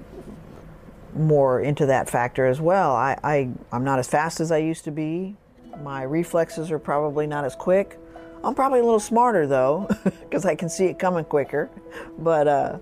more 1.16 1.62
into 1.62 1.86
that 1.88 2.10
factor 2.10 2.46
as 2.46 2.62
well. 2.62 2.96
I, 2.96 3.18
I 3.24 3.50
I'm 3.72 3.84
not 3.84 4.00
as 4.00 4.08
fast 4.08 4.40
as 4.40 4.52
I 4.52 4.58
used 4.58 4.84
to 4.86 4.92
be. 4.92 5.36
My 5.84 6.04
reflexes 6.04 6.72
are 6.72 6.80
probably 6.80 7.28
not 7.28 7.46
as 7.46 7.56
quick. 7.56 7.98
I'm 8.44 8.56
probably 8.56 8.80
a 8.80 8.84
little 8.84 9.00
smarter 9.00 9.48
though, 9.48 9.90
because 10.04 10.46
I 10.46 10.56
can 10.56 10.70
see 10.70 10.86
it 10.86 11.00
coming 11.00 11.26
quicker. 11.26 11.70
But 12.18 12.48
uh, 12.48 12.80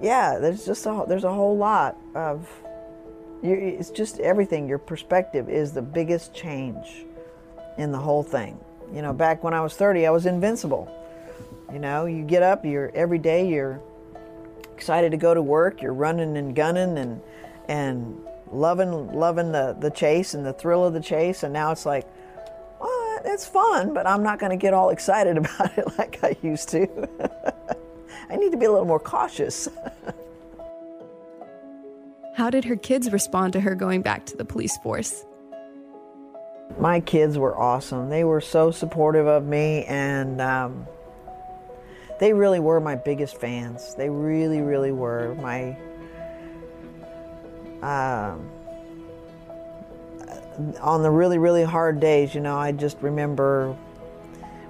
yeah, 0.00 0.38
there's 0.38 0.66
just 0.66 0.86
a, 0.86 1.04
there's 1.08 1.24
a 1.24 1.32
whole 1.32 1.56
lot 1.56 1.96
of 2.14 2.48
you, 3.42 3.54
it's 3.54 3.90
just 3.90 4.18
everything. 4.20 4.68
Your 4.68 4.78
perspective 4.78 5.48
is 5.48 5.72
the 5.72 5.82
biggest 5.82 6.34
change 6.34 7.04
in 7.78 7.92
the 7.92 7.98
whole 7.98 8.22
thing. 8.22 8.58
You 8.94 9.02
know, 9.02 9.12
back 9.12 9.42
when 9.44 9.54
I 9.54 9.60
was 9.60 9.74
30, 9.74 10.06
I 10.06 10.10
was 10.10 10.26
invincible. 10.26 10.92
You 11.72 11.78
know, 11.78 12.06
you 12.06 12.22
get 12.22 12.42
up, 12.42 12.64
you're 12.64 12.90
every 12.94 13.18
day, 13.18 13.48
you're 13.48 13.80
excited 14.76 15.10
to 15.12 15.16
go 15.16 15.32
to 15.32 15.40
work, 15.40 15.80
you're 15.80 15.94
running 15.94 16.36
and 16.36 16.54
gunning, 16.54 16.98
and 16.98 17.22
and 17.68 18.20
loving 18.52 19.12
loving 19.12 19.52
the 19.52 19.76
the 19.78 19.90
chase 19.90 20.34
and 20.34 20.44
the 20.44 20.52
thrill 20.52 20.84
of 20.84 20.92
the 20.92 21.00
chase, 21.00 21.42
and 21.42 21.52
now 21.52 21.72
it's 21.72 21.86
like, 21.86 22.06
well, 22.80 23.20
it's 23.24 23.46
fun, 23.46 23.94
but 23.94 24.06
I'm 24.06 24.22
not 24.22 24.38
going 24.38 24.50
to 24.50 24.56
get 24.56 24.74
all 24.74 24.90
excited 24.90 25.36
about 25.42 25.78
it 25.78 25.98
like 25.98 26.22
I 26.22 26.36
used 26.42 26.68
to. 26.70 26.86
I 28.30 28.36
need 28.36 28.52
to 28.52 28.58
be 28.58 28.66
a 28.66 28.70
little 28.70 28.86
more 28.86 29.00
cautious. 29.00 29.68
How 32.34 32.50
did 32.50 32.64
her 32.66 32.76
kids 32.76 33.10
respond 33.10 33.54
to 33.54 33.60
her 33.60 33.74
going 33.74 34.02
back 34.02 34.26
to 34.26 34.36
the 34.36 34.44
police 34.44 34.76
force? 34.78 35.24
My 36.78 37.00
kids 37.00 37.38
were 37.38 37.58
awesome. 37.58 38.10
They 38.10 38.24
were 38.24 38.42
so 38.42 38.70
supportive 38.70 39.26
of 39.26 39.46
me, 39.46 39.84
and 39.86 40.42
um, 40.42 40.86
they 42.18 42.32
really 42.32 42.60
were 42.60 42.80
my 42.80 42.94
biggest 42.94 43.38
fans. 43.38 43.94
They 43.94 44.08
really, 44.08 44.60
really 44.60 44.92
were 44.92 45.34
my. 45.36 45.76
Um, 47.82 48.50
on 50.80 51.02
the 51.02 51.10
really, 51.10 51.38
really 51.38 51.64
hard 51.64 52.00
days, 52.00 52.34
you 52.34 52.40
know, 52.40 52.56
I 52.56 52.72
just 52.72 52.96
remember 53.02 53.76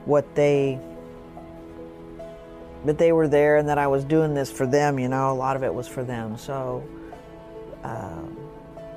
what 0.05 0.35
they 0.35 0.81
that 2.85 2.99
they 2.99 3.13
were 3.13 3.27
there 3.27 3.57
and 3.57 3.69
that 3.69 3.79
I 3.79 3.87
was 3.87 4.05
doing 4.05 4.35
this 4.35 4.51
for 4.51 4.67
them. 4.67 4.99
You 4.99 5.09
know, 5.09 5.33
a 5.33 5.35
lot 5.35 5.57
of 5.57 5.63
it 5.63 5.73
was 5.73 5.89
for 5.89 6.05
them. 6.05 6.37
So 6.37 6.85
uh, 7.83 8.23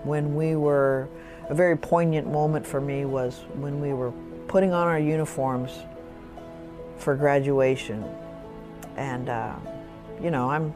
when 0.03 0.35
we 0.35 0.55
were 0.55 1.07
a 1.49 1.55
very 1.55 1.77
poignant 1.77 2.27
moment 2.27 2.65
for 2.65 2.79
me 2.79 3.05
was 3.05 3.43
when 3.55 3.79
we 3.79 3.93
were 3.93 4.11
putting 4.47 4.73
on 4.73 4.87
our 4.87 4.99
uniforms 4.99 5.71
for 6.97 7.15
graduation, 7.15 8.03
and 8.99 9.29
uh, 9.29 9.55
you 10.21 10.29
know, 10.29 10.49
I'm 10.49 10.73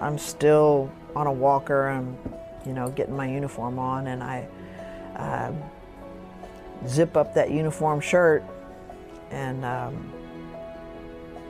I'm 0.00 0.18
still 0.18 0.90
on 1.14 1.26
a 1.26 1.32
walker. 1.32 1.88
I'm 1.88 2.18
you 2.66 2.72
know 2.72 2.90
getting 2.90 3.16
my 3.16 3.30
uniform 3.30 3.78
on, 3.78 4.08
and 4.08 4.22
I 4.22 4.46
uh, 5.16 5.52
zip 6.86 7.16
up 7.16 7.32
that 7.34 7.50
uniform 7.50 8.00
shirt, 8.00 8.42
and 9.30 9.64
um, 9.64 10.12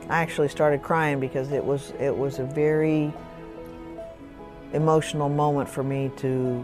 I 0.07 0.21
actually 0.21 0.49
started 0.49 0.83
crying 0.83 1.19
because 1.19 1.51
it 1.51 1.65
was 1.65 1.91
it 1.99 2.15
was 2.15 2.37
a 2.37 2.45
very 2.45 3.11
emotional 4.73 5.29
moment 5.29 5.67
for 5.67 5.83
me 5.83 6.11
to 6.17 6.63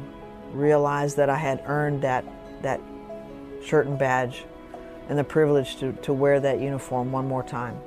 realize 0.54 1.16
that 1.16 1.30
I 1.30 1.38
had 1.38 1.64
earned 1.66 2.04
that 2.04 2.24
that 2.62 2.80
shirt 3.66 3.88
and 3.88 3.98
badge 3.98 4.46
and 5.10 5.18
the 5.18 5.24
privilege 5.24 5.78
to, 5.78 5.94
to 5.94 6.14
wear 6.14 6.40
that 6.40 6.60
uniform 6.60 7.12
one 7.12 7.28
more 7.28 7.44
time. 7.44 7.80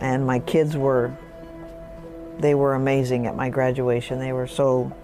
And 0.00 0.26
my 0.26 0.38
kids 0.38 0.76
were 0.76 1.14
they 2.38 2.54
were 2.54 2.74
amazing 2.74 3.26
at 3.26 3.36
my 3.36 3.50
graduation. 3.50 4.18
They 4.18 4.32
were 4.32 4.46
so 4.46 4.96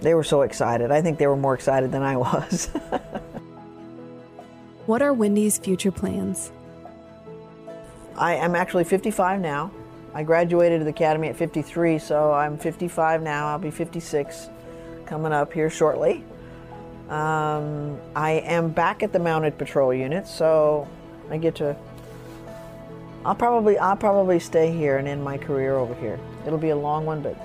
they 0.00 0.14
were 0.14 0.24
so 0.24 0.42
excited. 0.42 0.90
I 0.90 1.00
think 1.00 1.18
they 1.18 1.26
were 1.26 1.36
more 1.36 1.54
excited 1.54 1.92
than 1.92 2.02
I 2.02 2.16
was. 2.16 2.66
what 4.86 5.00
are 5.00 5.12
Wendy's 5.12 5.58
future 5.58 5.92
plans? 5.92 6.50
I 8.16 8.34
am 8.34 8.54
actually 8.54 8.84
55 8.84 9.40
now. 9.40 9.70
I 10.14 10.22
graduated 10.22 10.80
of 10.80 10.84
the 10.84 10.90
academy 10.90 11.28
at 11.28 11.36
53, 11.36 11.98
so 11.98 12.32
I'm 12.32 12.58
55 12.58 13.22
now. 13.22 13.48
I'll 13.48 13.58
be 13.58 13.70
56 13.70 14.50
coming 15.06 15.32
up 15.32 15.52
here 15.52 15.70
shortly. 15.70 16.24
Um, 17.08 17.98
I 18.14 18.42
am 18.44 18.70
back 18.70 19.02
at 19.02 19.12
the 19.12 19.18
mounted 19.18 19.56
patrol 19.56 19.94
unit, 19.94 20.26
so 20.26 20.86
I 21.30 21.38
get 21.38 21.54
to. 21.56 21.76
I'll 23.24 23.34
probably 23.34 23.78
I'll 23.78 23.96
probably 23.96 24.40
stay 24.40 24.72
here 24.72 24.98
and 24.98 25.06
end 25.06 25.22
my 25.22 25.38
career 25.38 25.76
over 25.76 25.94
here. 25.94 26.18
It'll 26.46 26.58
be 26.58 26.70
a 26.70 26.76
long 26.76 27.06
one, 27.06 27.22
but 27.22 27.36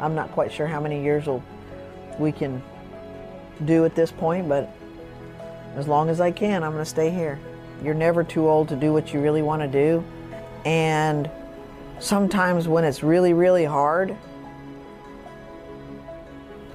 I'm 0.00 0.14
not 0.14 0.32
quite 0.32 0.52
sure 0.52 0.66
how 0.66 0.80
many 0.80 1.02
years 1.02 1.26
will 1.26 1.42
we 2.18 2.32
can 2.32 2.62
do 3.64 3.84
at 3.84 3.94
this 3.94 4.10
point. 4.10 4.48
But 4.48 4.70
as 5.76 5.86
long 5.86 6.08
as 6.08 6.20
I 6.20 6.30
can, 6.30 6.62
I'm 6.62 6.72
going 6.72 6.84
to 6.84 6.88
stay 6.88 7.10
here. 7.10 7.38
You're 7.82 7.94
never 7.94 8.24
too 8.24 8.48
old 8.48 8.68
to 8.68 8.76
do 8.76 8.92
what 8.92 9.12
you 9.12 9.20
really 9.20 9.42
want 9.42 9.60
to 9.60 9.68
do, 9.68 10.02
and 10.64 11.30
sometimes 11.98 12.66
when 12.66 12.84
it's 12.84 13.02
really 13.02 13.32
really 13.32 13.64
hard 13.64 14.16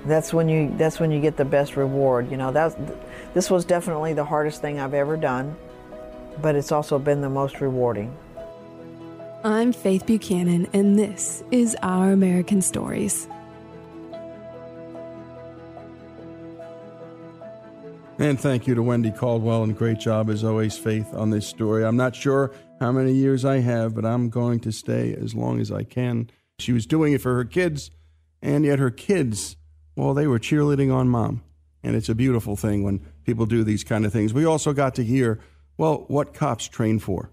that's 0.06 0.34
when 0.34 0.48
you 0.48 0.74
that's 0.78 1.00
when 1.00 1.12
you 1.12 1.20
get 1.20 1.36
the 1.36 1.46
best 1.46 1.76
reward 1.76 2.32
you 2.32 2.38
know 2.38 2.52
that's 2.52 2.76
this 3.34 3.52
was 3.52 3.66
definitely 3.66 4.14
the 4.14 4.24
hardest 4.24 4.62
thing 4.62 4.80
i've 4.80 4.94
ever 4.94 5.18
done 5.18 5.56
but 6.42 6.56
it's 6.56 6.72
also 6.72 7.00
been 7.00 7.22
the 7.22 7.30
most 7.30 7.62
rewarding 7.62 8.16
i'm 9.44 9.72
faith 9.72 10.06
buchanan 10.06 10.68
and 10.74 10.98
this 10.98 11.44
is 11.52 11.76
our 11.82 12.12
american 12.12 12.62
stories 12.62 13.28
And 18.20 18.38
thank 18.38 18.68
you 18.68 18.76
to 18.76 18.84
Wendy 18.84 19.12
Caldwell, 19.12 19.64
and 19.64 19.78
great 19.78 19.98
job 19.98 20.30
as 20.30 20.44
always, 20.44 20.78
Faith, 20.78 21.14
on 21.14 21.30
this 21.30 21.48
story. 21.48 21.86
I'm 21.86 21.96
not 21.96 22.14
sure 22.14 22.52
how 22.82 22.92
many 22.92 23.14
years 23.14 23.46
I 23.46 23.60
have, 23.60 23.96
but 23.96 24.06
I'm 24.06 24.30
going 24.30 24.60
to 24.60 24.74
stay 24.74 25.14
as 25.14 25.34
long 25.34 25.62
as 25.62 25.72
I 25.72 25.84
can. 25.84 26.30
She 26.60 26.74
was 26.74 26.86
doing 26.86 27.14
it 27.14 27.22
for 27.22 27.34
her 27.36 27.46
kids, 27.46 27.92
and 28.42 28.66
yet 28.66 28.78
her 28.78 28.92
kids, 28.92 29.56
well, 29.96 30.14
they 30.14 30.28
were 30.28 30.38
cheerleading 30.38 30.94
on 30.94 31.08
mom. 31.08 31.44
And 31.82 31.96
it's 31.96 32.10
a 32.10 32.16
beautiful 32.16 32.58
thing 32.58 32.84
when 32.84 33.00
people 33.24 33.46
do 33.46 33.64
these 33.64 33.86
kind 33.86 34.06
of 34.06 34.12
things. 34.12 34.34
We 34.34 34.44
also 34.44 34.74
got 34.74 34.96
to 34.96 35.04
hear, 35.06 35.40
well, 35.80 36.04
what 36.10 36.34
cops 36.34 36.68
train 36.68 37.00
for, 37.00 37.32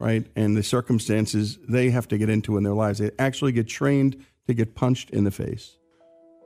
right? 0.00 0.26
And 0.34 0.56
the 0.56 0.64
circumstances 0.64 1.60
they 1.68 1.90
have 1.90 2.08
to 2.08 2.18
get 2.18 2.28
into 2.28 2.56
in 2.56 2.64
their 2.64 2.74
lives. 2.74 2.98
They 2.98 3.12
actually 3.20 3.52
get 3.52 3.68
trained 3.68 4.16
to 4.48 4.52
get 4.52 4.74
punched 4.74 5.10
in 5.10 5.22
the 5.22 5.30
face. 5.30 5.78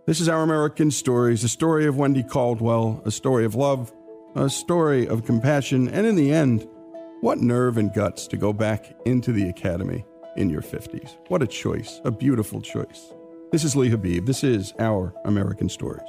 This 0.06 0.20
is 0.20 0.28
Our 0.28 0.42
American 0.42 0.90
Stories, 0.90 1.42
a 1.44 1.48
story 1.48 1.86
of 1.86 1.96
Wendy 1.96 2.22
Caldwell, 2.22 3.00
a 3.06 3.10
story 3.10 3.46
of 3.46 3.54
love, 3.54 3.90
a 4.34 4.50
story 4.50 5.08
of 5.08 5.24
compassion, 5.24 5.88
and 5.88 6.06
in 6.06 6.16
the 6.16 6.32
end, 6.32 6.68
what 7.22 7.38
nerve 7.38 7.78
and 7.78 7.94
guts 7.94 8.26
to 8.26 8.36
go 8.36 8.52
back 8.52 8.94
into 9.06 9.32
the 9.32 9.48
academy 9.48 10.04
in 10.36 10.50
your 10.50 10.62
50s. 10.62 11.16
What 11.28 11.42
a 11.42 11.46
choice, 11.46 11.98
a 12.04 12.10
beautiful 12.10 12.60
choice. 12.60 13.14
This 13.52 13.64
is 13.64 13.74
Lee 13.74 13.88
Habeeb. 13.88 14.26
This 14.26 14.44
is 14.44 14.74
Our 14.78 15.14
American 15.24 15.70
Stories. 15.70 16.08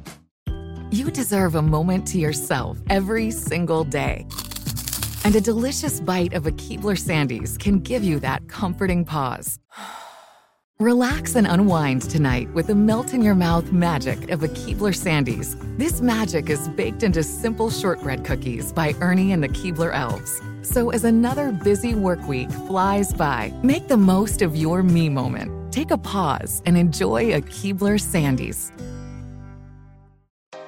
You 0.93 1.09
deserve 1.09 1.55
a 1.55 1.61
moment 1.61 2.05
to 2.07 2.19
yourself 2.19 2.77
every 2.89 3.31
single 3.31 3.85
day. 3.85 4.27
And 5.23 5.33
a 5.33 5.39
delicious 5.39 6.01
bite 6.01 6.33
of 6.33 6.45
a 6.45 6.51
Keebler 6.51 6.99
Sandies 6.99 7.57
can 7.57 7.79
give 7.79 8.03
you 8.03 8.19
that 8.19 8.49
comforting 8.49 9.05
pause. 9.05 9.57
Relax 10.81 11.35
and 11.35 11.47
unwind 11.47 12.01
tonight 12.01 12.51
with 12.53 12.67
the 12.67 12.75
melt 12.75 13.13
in 13.13 13.21
your 13.21 13.35
mouth 13.35 13.71
magic 13.71 14.31
of 14.31 14.43
a 14.43 14.49
Keebler 14.49 14.93
Sandies. 14.93 15.55
This 15.77 16.01
magic 16.01 16.49
is 16.49 16.67
baked 16.67 17.03
into 17.03 17.23
simple 17.23 17.69
shortbread 17.69 18.25
cookies 18.25 18.73
by 18.73 18.93
Ernie 18.99 19.31
and 19.31 19.41
the 19.41 19.47
Keebler 19.47 19.93
Elves. 19.93 20.41
So 20.61 20.89
as 20.89 21.05
another 21.05 21.53
busy 21.53 21.95
work 21.95 22.27
week 22.27 22.51
flies 22.67 23.13
by, 23.13 23.53
make 23.63 23.87
the 23.87 23.95
most 23.95 24.41
of 24.41 24.57
your 24.57 24.83
me 24.83 25.07
moment. 25.07 25.71
Take 25.71 25.91
a 25.91 25.97
pause 25.97 26.61
and 26.65 26.77
enjoy 26.77 27.33
a 27.33 27.39
Keebler 27.39 27.97
Sandies. 27.97 28.73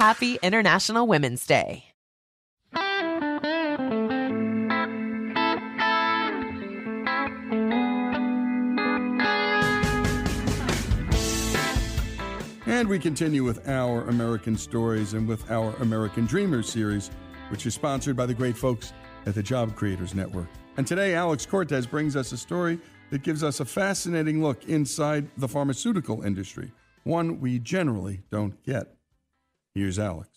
Happy 0.00 0.38
International 0.42 1.06
Women's 1.06 1.44
Day. 1.44 1.84
And 12.64 12.88
we 12.88 12.98
continue 12.98 13.44
with 13.44 13.68
our 13.68 14.08
American 14.08 14.56
stories 14.56 15.12
and 15.12 15.28
with 15.28 15.50
our 15.50 15.74
American 15.80 16.24
Dreamers 16.24 16.70
series, 16.70 17.10
which 17.50 17.66
is 17.66 17.74
sponsored 17.74 18.16
by 18.16 18.24
the 18.24 18.32
great 18.32 18.56
folks 18.56 18.94
at 19.26 19.34
the 19.34 19.42
Job 19.42 19.76
Creators 19.76 20.14
Network. 20.14 20.48
And 20.78 20.86
today, 20.86 21.14
Alex 21.14 21.44
Cortez 21.44 21.86
brings 21.86 22.16
us 22.16 22.32
a 22.32 22.38
story 22.38 22.80
that 23.10 23.22
gives 23.22 23.44
us 23.44 23.60
a 23.60 23.66
fascinating 23.66 24.42
look 24.42 24.64
inside 24.64 25.28
the 25.36 25.46
pharmaceutical 25.46 26.22
industry, 26.22 26.72
one 27.04 27.38
we 27.38 27.58
generally 27.58 28.22
don't 28.30 28.64
get. 28.64 28.96
Here's 29.72 30.00
Alex. 30.00 30.28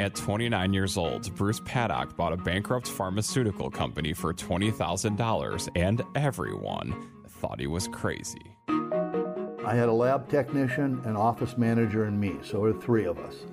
At 0.00 0.16
29 0.16 0.72
years 0.72 0.96
old, 0.96 1.32
Bruce 1.36 1.60
Paddock 1.64 2.16
bought 2.16 2.32
a 2.32 2.36
bankrupt 2.36 2.88
pharmaceutical 2.88 3.70
company 3.70 4.12
for 4.12 4.34
$20,000, 4.34 5.68
and 5.76 6.02
everyone 6.16 7.08
thought 7.28 7.60
he 7.60 7.68
was 7.68 7.86
crazy. 7.88 8.56
I 8.68 9.74
had 9.74 9.88
a 9.88 9.92
lab 9.92 10.28
technician, 10.28 11.00
an 11.04 11.16
office 11.16 11.56
manager, 11.56 12.04
and 12.04 12.20
me, 12.20 12.34
so 12.42 12.52
there 12.54 12.60
were 12.60 12.80
three 12.80 13.04
of 13.04 13.18
us. 13.18 13.46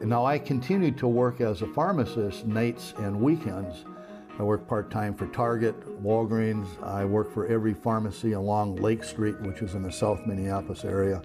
And 0.00 0.10
now 0.10 0.24
I 0.26 0.36
continued 0.40 0.98
to 0.98 1.06
work 1.06 1.40
as 1.40 1.62
a 1.62 1.66
pharmacist 1.68 2.44
nights 2.44 2.92
and 2.98 3.20
weekends. 3.20 3.84
I 4.38 4.42
worked 4.42 4.66
part 4.68 4.90
time 4.90 5.14
for 5.14 5.28
Target, 5.28 6.02
Walgreens. 6.02 6.66
I 6.82 7.04
worked 7.04 7.32
for 7.32 7.46
every 7.46 7.74
pharmacy 7.74 8.32
along 8.32 8.76
Lake 8.76 9.04
Street, 9.04 9.40
which 9.42 9.62
is 9.62 9.76
in 9.76 9.82
the 9.82 9.92
South 9.92 10.26
Minneapolis 10.26 10.84
area. 10.84 11.22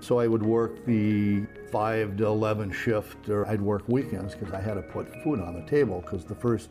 So 0.00 0.18
I 0.18 0.26
would 0.26 0.42
work 0.42 0.84
the 0.86 1.44
5 1.70 2.16
to 2.16 2.26
11 2.26 2.72
shift, 2.72 3.28
or 3.28 3.46
I'd 3.46 3.60
work 3.60 3.82
weekends 3.86 4.34
because 4.34 4.52
I 4.52 4.60
had 4.60 4.74
to 4.74 4.82
put 4.82 5.12
food 5.22 5.40
on 5.40 5.54
the 5.54 5.68
table. 5.68 6.00
Because 6.00 6.24
the 6.24 6.34
first 6.34 6.70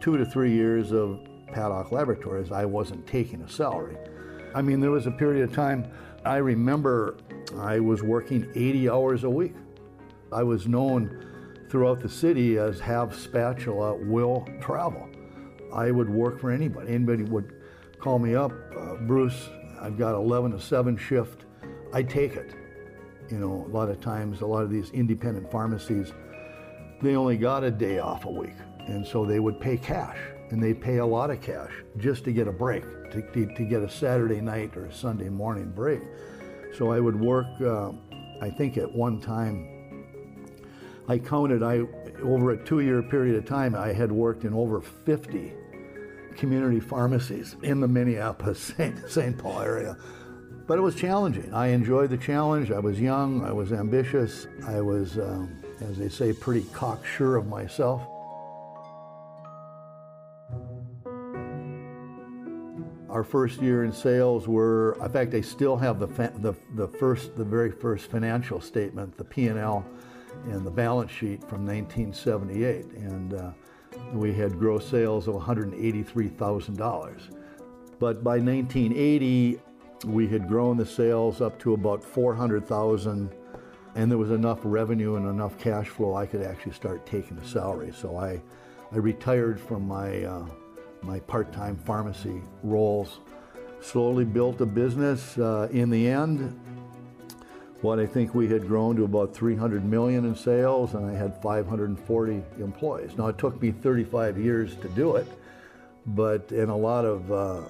two 0.00 0.16
to 0.16 0.24
three 0.24 0.52
years 0.52 0.92
of 0.92 1.20
Paddock 1.52 1.92
Laboratories, 1.92 2.52
I 2.52 2.64
wasn't 2.64 3.06
taking 3.06 3.42
a 3.42 3.48
salary. 3.48 3.96
I 4.54 4.62
mean, 4.62 4.80
there 4.80 4.92
was 4.92 5.06
a 5.06 5.10
period 5.10 5.48
of 5.48 5.54
time 5.54 5.90
I 6.24 6.36
remember 6.36 7.18
I 7.58 7.80
was 7.80 8.02
working 8.02 8.50
80 8.54 8.88
hours 8.88 9.24
a 9.24 9.30
week. 9.30 9.54
I 10.32 10.42
was 10.42 10.66
known 10.66 11.22
throughout 11.68 12.00
the 12.00 12.08
city 12.08 12.56
as 12.56 12.80
have 12.80 13.14
spatula 13.14 13.94
will 13.94 14.48
travel. 14.60 15.06
I 15.72 15.90
would 15.90 16.08
work 16.08 16.40
for 16.40 16.50
anybody. 16.50 16.94
Anybody 16.94 17.24
would 17.24 17.52
call 17.98 18.18
me 18.18 18.34
up, 18.34 18.52
uh, 18.74 18.94
Bruce, 19.06 19.48
I've 19.80 19.98
got 19.98 20.14
11 20.14 20.52
to 20.52 20.60
7 20.60 20.96
shift. 20.96 21.44
I'd 21.94 22.10
take 22.10 22.34
it. 22.34 22.50
You 23.30 23.38
know, 23.38 23.64
a 23.66 23.72
lot 23.72 23.88
of 23.88 24.00
times, 24.00 24.40
a 24.40 24.46
lot 24.46 24.64
of 24.64 24.70
these 24.70 24.90
independent 24.90 25.50
pharmacies, 25.50 26.12
they 27.00 27.14
only 27.14 27.36
got 27.36 27.62
a 27.62 27.70
day 27.70 28.00
off 28.00 28.24
a 28.24 28.30
week. 28.30 28.56
And 28.88 29.06
so 29.06 29.24
they 29.24 29.38
would 29.38 29.60
pay 29.60 29.76
cash, 29.76 30.18
and 30.50 30.62
they 30.62 30.74
pay 30.74 30.98
a 30.98 31.06
lot 31.06 31.30
of 31.30 31.40
cash 31.40 31.70
just 31.96 32.24
to 32.24 32.32
get 32.32 32.48
a 32.48 32.52
break, 32.52 32.82
to, 33.12 33.22
to, 33.32 33.54
to 33.54 33.64
get 33.64 33.82
a 33.82 33.88
Saturday 33.88 34.40
night 34.40 34.76
or 34.76 34.86
a 34.86 34.92
Sunday 34.92 35.28
morning 35.28 35.70
break. 35.70 36.02
So 36.76 36.90
I 36.90 36.98
would 36.98 37.18
work, 37.18 37.46
uh, 37.62 37.92
I 38.42 38.50
think 38.50 38.76
at 38.76 38.92
one 38.92 39.20
time, 39.20 39.70
I 41.08 41.18
counted, 41.18 41.62
I 41.62 41.82
over 42.22 42.50
a 42.50 42.64
two-year 42.64 43.02
period 43.04 43.36
of 43.36 43.44
time, 43.44 43.74
I 43.74 43.92
had 43.92 44.10
worked 44.10 44.44
in 44.44 44.52
over 44.52 44.80
50 44.80 45.52
community 46.36 46.80
pharmacies 46.80 47.54
in 47.62 47.80
the 47.80 47.88
Minneapolis, 47.88 48.72
St. 49.08 49.38
Paul 49.38 49.60
area. 49.60 49.96
But 50.66 50.78
it 50.78 50.80
was 50.80 50.94
challenging. 50.94 51.52
I 51.52 51.68
enjoyed 51.68 52.10
the 52.10 52.16
challenge. 52.16 52.70
I 52.70 52.78
was 52.78 52.98
young, 52.98 53.44
I 53.44 53.52
was 53.52 53.72
ambitious, 53.72 54.46
I 54.66 54.80
was, 54.80 55.18
um, 55.18 55.62
as 55.80 55.98
they 55.98 56.08
say, 56.08 56.32
pretty 56.32 56.62
cocksure 56.72 57.36
of 57.36 57.46
myself. 57.46 58.00
Our 63.10 63.22
first 63.22 63.60
year 63.60 63.84
in 63.84 63.92
sales 63.92 64.48
were, 64.48 64.96
in 65.04 65.10
fact, 65.10 65.34
I 65.34 65.42
still 65.42 65.76
have 65.76 66.00
the, 66.00 66.06
the, 66.38 66.54
the 66.74 66.88
first, 66.88 67.36
the 67.36 67.44
very 67.44 67.70
first 67.70 68.10
financial 68.10 68.60
statement, 68.60 69.16
the 69.16 69.24
P&L 69.24 69.86
and 70.50 70.66
the 70.66 70.70
balance 70.70 71.10
sheet 71.10 71.40
from 71.42 71.66
1978. 71.66 72.86
And 72.96 73.34
uh, 73.34 73.50
we 74.12 74.32
had 74.32 74.58
gross 74.58 74.88
sales 74.88 75.28
of 75.28 75.34
$183,000. 75.34 77.36
But 78.00 78.24
by 78.24 78.38
1980, 78.38 79.60
we 80.04 80.28
had 80.28 80.48
grown 80.48 80.76
the 80.76 80.86
sales 80.86 81.40
up 81.40 81.58
to 81.60 81.74
about 81.74 82.02
400,000 82.02 83.30
and 83.96 84.10
there 84.10 84.18
was 84.18 84.30
enough 84.30 84.58
revenue 84.62 85.16
and 85.16 85.28
enough 85.28 85.58
cash 85.58 85.88
flow 85.88 86.14
I 86.16 86.26
could 86.26 86.42
actually 86.42 86.72
start 86.72 87.06
taking 87.06 87.38
a 87.38 87.44
salary. 87.44 87.92
So 87.92 88.16
I, 88.16 88.40
I 88.92 88.96
retired 88.96 89.60
from 89.60 89.86
my, 89.86 90.24
uh, 90.24 90.46
my 91.02 91.20
part-time 91.20 91.76
pharmacy 91.76 92.42
roles, 92.62 93.20
slowly 93.80 94.24
built 94.24 94.60
a 94.60 94.66
business. 94.66 95.38
Uh, 95.38 95.68
in 95.70 95.90
the 95.90 96.08
end, 96.08 96.58
what 97.82 98.00
I 98.00 98.06
think 98.06 98.34
we 98.34 98.48
had 98.48 98.66
grown 98.66 98.96
to 98.96 99.04
about 99.04 99.34
300 99.34 99.84
million 99.84 100.24
in 100.24 100.34
sales, 100.34 100.94
and 100.94 101.06
I 101.06 101.12
had 101.12 101.40
540 101.42 102.42
employees. 102.58 103.16
Now 103.16 103.28
it 103.28 103.38
took 103.38 103.60
me 103.60 103.72
35 103.72 104.38
years 104.38 104.74
to 104.76 104.88
do 104.88 105.16
it, 105.16 105.28
but 106.06 106.50
in 106.50 106.68
a 106.68 106.76
lot 106.76 107.04
of 107.04 107.30
uh, 107.30 107.68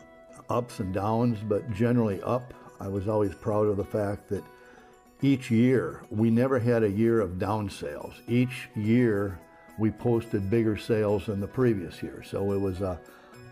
ups 0.48 0.80
and 0.80 0.92
downs, 0.92 1.38
but 1.48 1.70
generally 1.72 2.22
up. 2.22 2.54
I 2.80 2.88
was 2.88 3.08
always 3.08 3.34
proud 3.34 3.66
of 3.66 3.76
the 3.76 3.84
fact 3.84 4.28
that 4.30 4.44
each 5.22 5.50
year, 5.50 6.02
we 6.10 6.30
never 6.30 6.58
had 6.58 6.82
a 6.82 6.90
year 6.90 7.20
of 7.20 7.38
down 7.38 7.70
sales. 7.70 8.14
Each 8.28 8.68
year, 8.74 9.38
we 9.78 9.90
posted 9.90 10.50
bigger 10.50 10.76
sales 10.76 11.26
than 11.26 11.40
the 11.40 11.46
previous 11.46 12.02
year. 12.02 12.22
So 12.22 12.52
it 12.52 12.60
was 12.60 12.80
a 12.80 13.00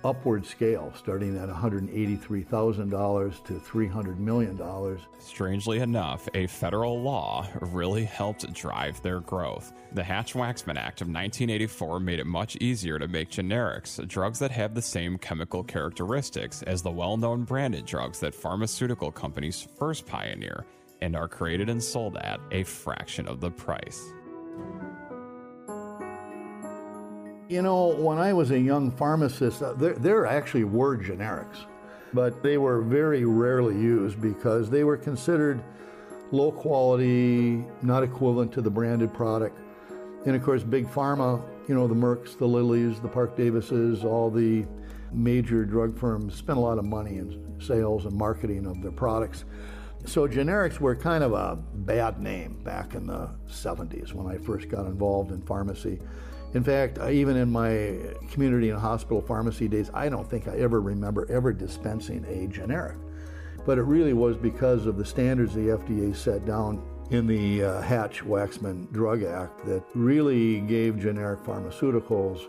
upward 0.05 0.44
scale, 0.44 0.92
starting 0.96 1.36
at 1.36 1.48
$183,000 1.48 3.44
to 3.44 3.53
$300 3.55 4.18
million. 4.18 4.98
Strangely 5.18 5.78
enough, 5.80 6.28
a 6.34 6.46
federal 6.46 7.00
law 7.00 7.46
really 7.61 8.05
helped 8.05 8.53
drive 8.53 9.00
their 9.03 9.20
growth. 9.20 9.72
The 9.92 10.03
Hatch 10.03 10.34
Waxman 10.34 10.76
Act 10.76 11.00
of 11.00 11.09
1984 11.09 12.00
made 12.00 12.18
it 12.18 12.26
much 12.26 12.57
easier 12.57 12.98
to 12.98 13.09
make 13.09 13.30
generics, 13.30 14.07
drugs 14.09 14.38
that 14.38 14.50
have 14.50 14.74
the 14.74 14.82
same 14.82 15.18
chemical 15.18 15.62
characteristics 15.62 16.62
as 16.62 16.82
the 16.82 16.90
well 16.90 17.16
known 17.16 17.44
branded 17.44 17.86
drugs 17.86 18.20
that 18.20 18.34
pharmaceutical 18.34 19.11
companies 19.12 19.66
first 19.78 20.07
pioneer 20.07 20.64
and 21.00 21.16
are 21.16 21.28
created 21.28 21.68
and 21.68 21.82
sold 21.82 22.16
at 22.18 22.40
a 22.53 22.62
fraction 22.62 23.26
of 23.26 23.40
the 23.40 23.50
price. 23.50 24.12
You 27.53 27.61
know, 27.61 27.88
when 27.88 28.16
I 28.16 28.32
was 28.32 28.50
a 28.50 28.59
young 28.59 28.90
pharmacist, 28.90 29.62
uh, 29.62 29.74
there, 29.74 29.92
there 29.92 30.24
actually 30.24 30.64
were 30.64 30.96
generics, 30.96 31.66
but 32.14 32.42
they 32.42 32.57
were 32.57 32.80
very 32.80 33.26
rarely 33.26 33.74
used 33.74 34.22
because 34.22 34.70
they 34.70 34.84
were 34.84 34.96
considered 34.96 35.62
low 36.30 36.50
quality, 36.50 37.62
not 37.82 38.05
equivalent 38.05 38.53
to 38.53 38.62
the 38.62 38.70
branded 38.70 39.12
product. 39.12 39.59
And 40.24 40.34
of 40.34 40.42
course, 40.42 40.62
big 40.62 40.88
pharma, 40.88 41.42
you 41.68 41.74
know, 41.74 41.86
the 41.86 41.94
Mercks, 41.94 42.36
the 42.36 42.46
Lillys, 42.46 43.03
the 43.03 43.09
Parke 43.09 43.36
Davises, 43.36 44.03
all 44.03 44.30
the 44.30 44.64
major 45.12 45.66
drug 45.66 45.98
firms 45.98 46.34
spent 46.34 46.57
a 46.57 46.62
lot 46.62 46.78
of 46.78 46.86
money 46.86 47.18
in 47.18 47.61
sales 47.61 48.07
and 48.07 48.16
marketing 48.16 48.64
of 48.64 48.80
their 48.80 48.92
products. 48.92 49.44
So 50.07 50.26
generics 50.26 50.80
were 50.80 50.96
kind 50.96 51.22
of 51.22 51.34
a 51.34 51.57
bad 51.57 52.18
name 52.18 52.62
back 52.64 52.94
in 52.94 53.07
the 53.07 53.28
70s 53.46 54.14
when 54.14 54.26
I 54.26 54.38
first 54.38 54.70
got 54.70 54.86
involved 54.86 55.32
in 55.32 55.42
pharmacy. 55.42 56.00
In 56.55 56.62
fact, 56.62 56.98
even 56.98 57.36
in 57.36 57.50
my 57.50 57.98
community 58.30 58.70
and 58.70 58.78
hospital 58.78 59.22
pharmacy 59.22 59.68
days, 59.68 59.90
I 59.94 60.09
don't 60.09 60.28
think 60.28 60.48
I 60.48 60.57
ever 60.59 60.80
remember 60.80 61.26
ever 61.30 61.53
dispensing 61.53 62.24
a 62.26 62.46
generic. 62.46 62.96
But 63.64 63.78
it 63.78 63.82
really 63.82 64.12
was 64.12 64.36
because 64.36 64.86
of 64.86 64.98
the 64.98 65.05
standards 65.05 65.55
the 65.55 65.68
FDA 65.68 66.14
set 66.14 66.44
down 66.44 66.82
in 67.11 67.26
the 67.26 67.64
uh, 67.64 67.80
Hatch 67.80 68.22
Waxman 68.22 68.90
Drug 68.92 69.22
Act 69.22 69.64
that 69.66 69.82
really 69.94 70.61
gave 70.61 70.98
generic 70.98 71.40
pharmaceuticals 71.40 72.46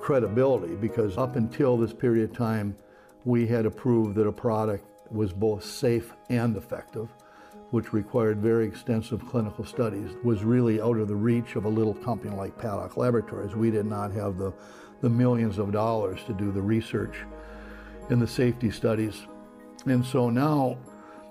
credibility 0.00 0.74
because 0.74 1.16
up 1.18 1.36
until 1.36 1.76
this 1.76 1.92
period 1.92 2.30
of 2.30 2.36
time, 2.36 2.76
we 3.24 3.46
had 3.46 3.66
approved 3.66 4.16
that 4.16 4.26
a 4.26 4.32
product 4.32 4.84
was 5.12 5.32
both 5.32 5.64
safe 5.64 6.12
and 6.30 6.56
effective, 6.56 7.08
which 7.70 7.92
required 7.92 8.38
very 8.38 8.66
extensive 8.66 9.26
clinical 9.28 9.64
studies, 9.64 10.10
was 10.24 10.42
really 10.42 10.80
out 10.80 10.96
of 10.96 11.08
the 11.08 11.14
reach 11.14 11.54
of 11.56 11.64
a 11.64 11.68
little 11.68 11.94
company 11.94 12.34
like 12.34 12.56
Paddock 12.58 12.96
Laboratories. 12.96 13.54
We 13.54 13.70
did 13.70 13.86
not 13.86 14.12
have 14.12 14.38
the, 14.38 14.52
the 15.00 15.08
millions 15.08 15.58
of 15.58 15.72
dollars 15.72 16.20
to 16.26 16.32
do 16.32 16.50
the 16.50 16.62
research 16.62 17.18
and 18.08 18.20
the 18.20 18.26
safety 18.26 18.70
studies. 18.70 19.26
And 19.86 20.04
so 20.04 20.30
now 20.30 20.78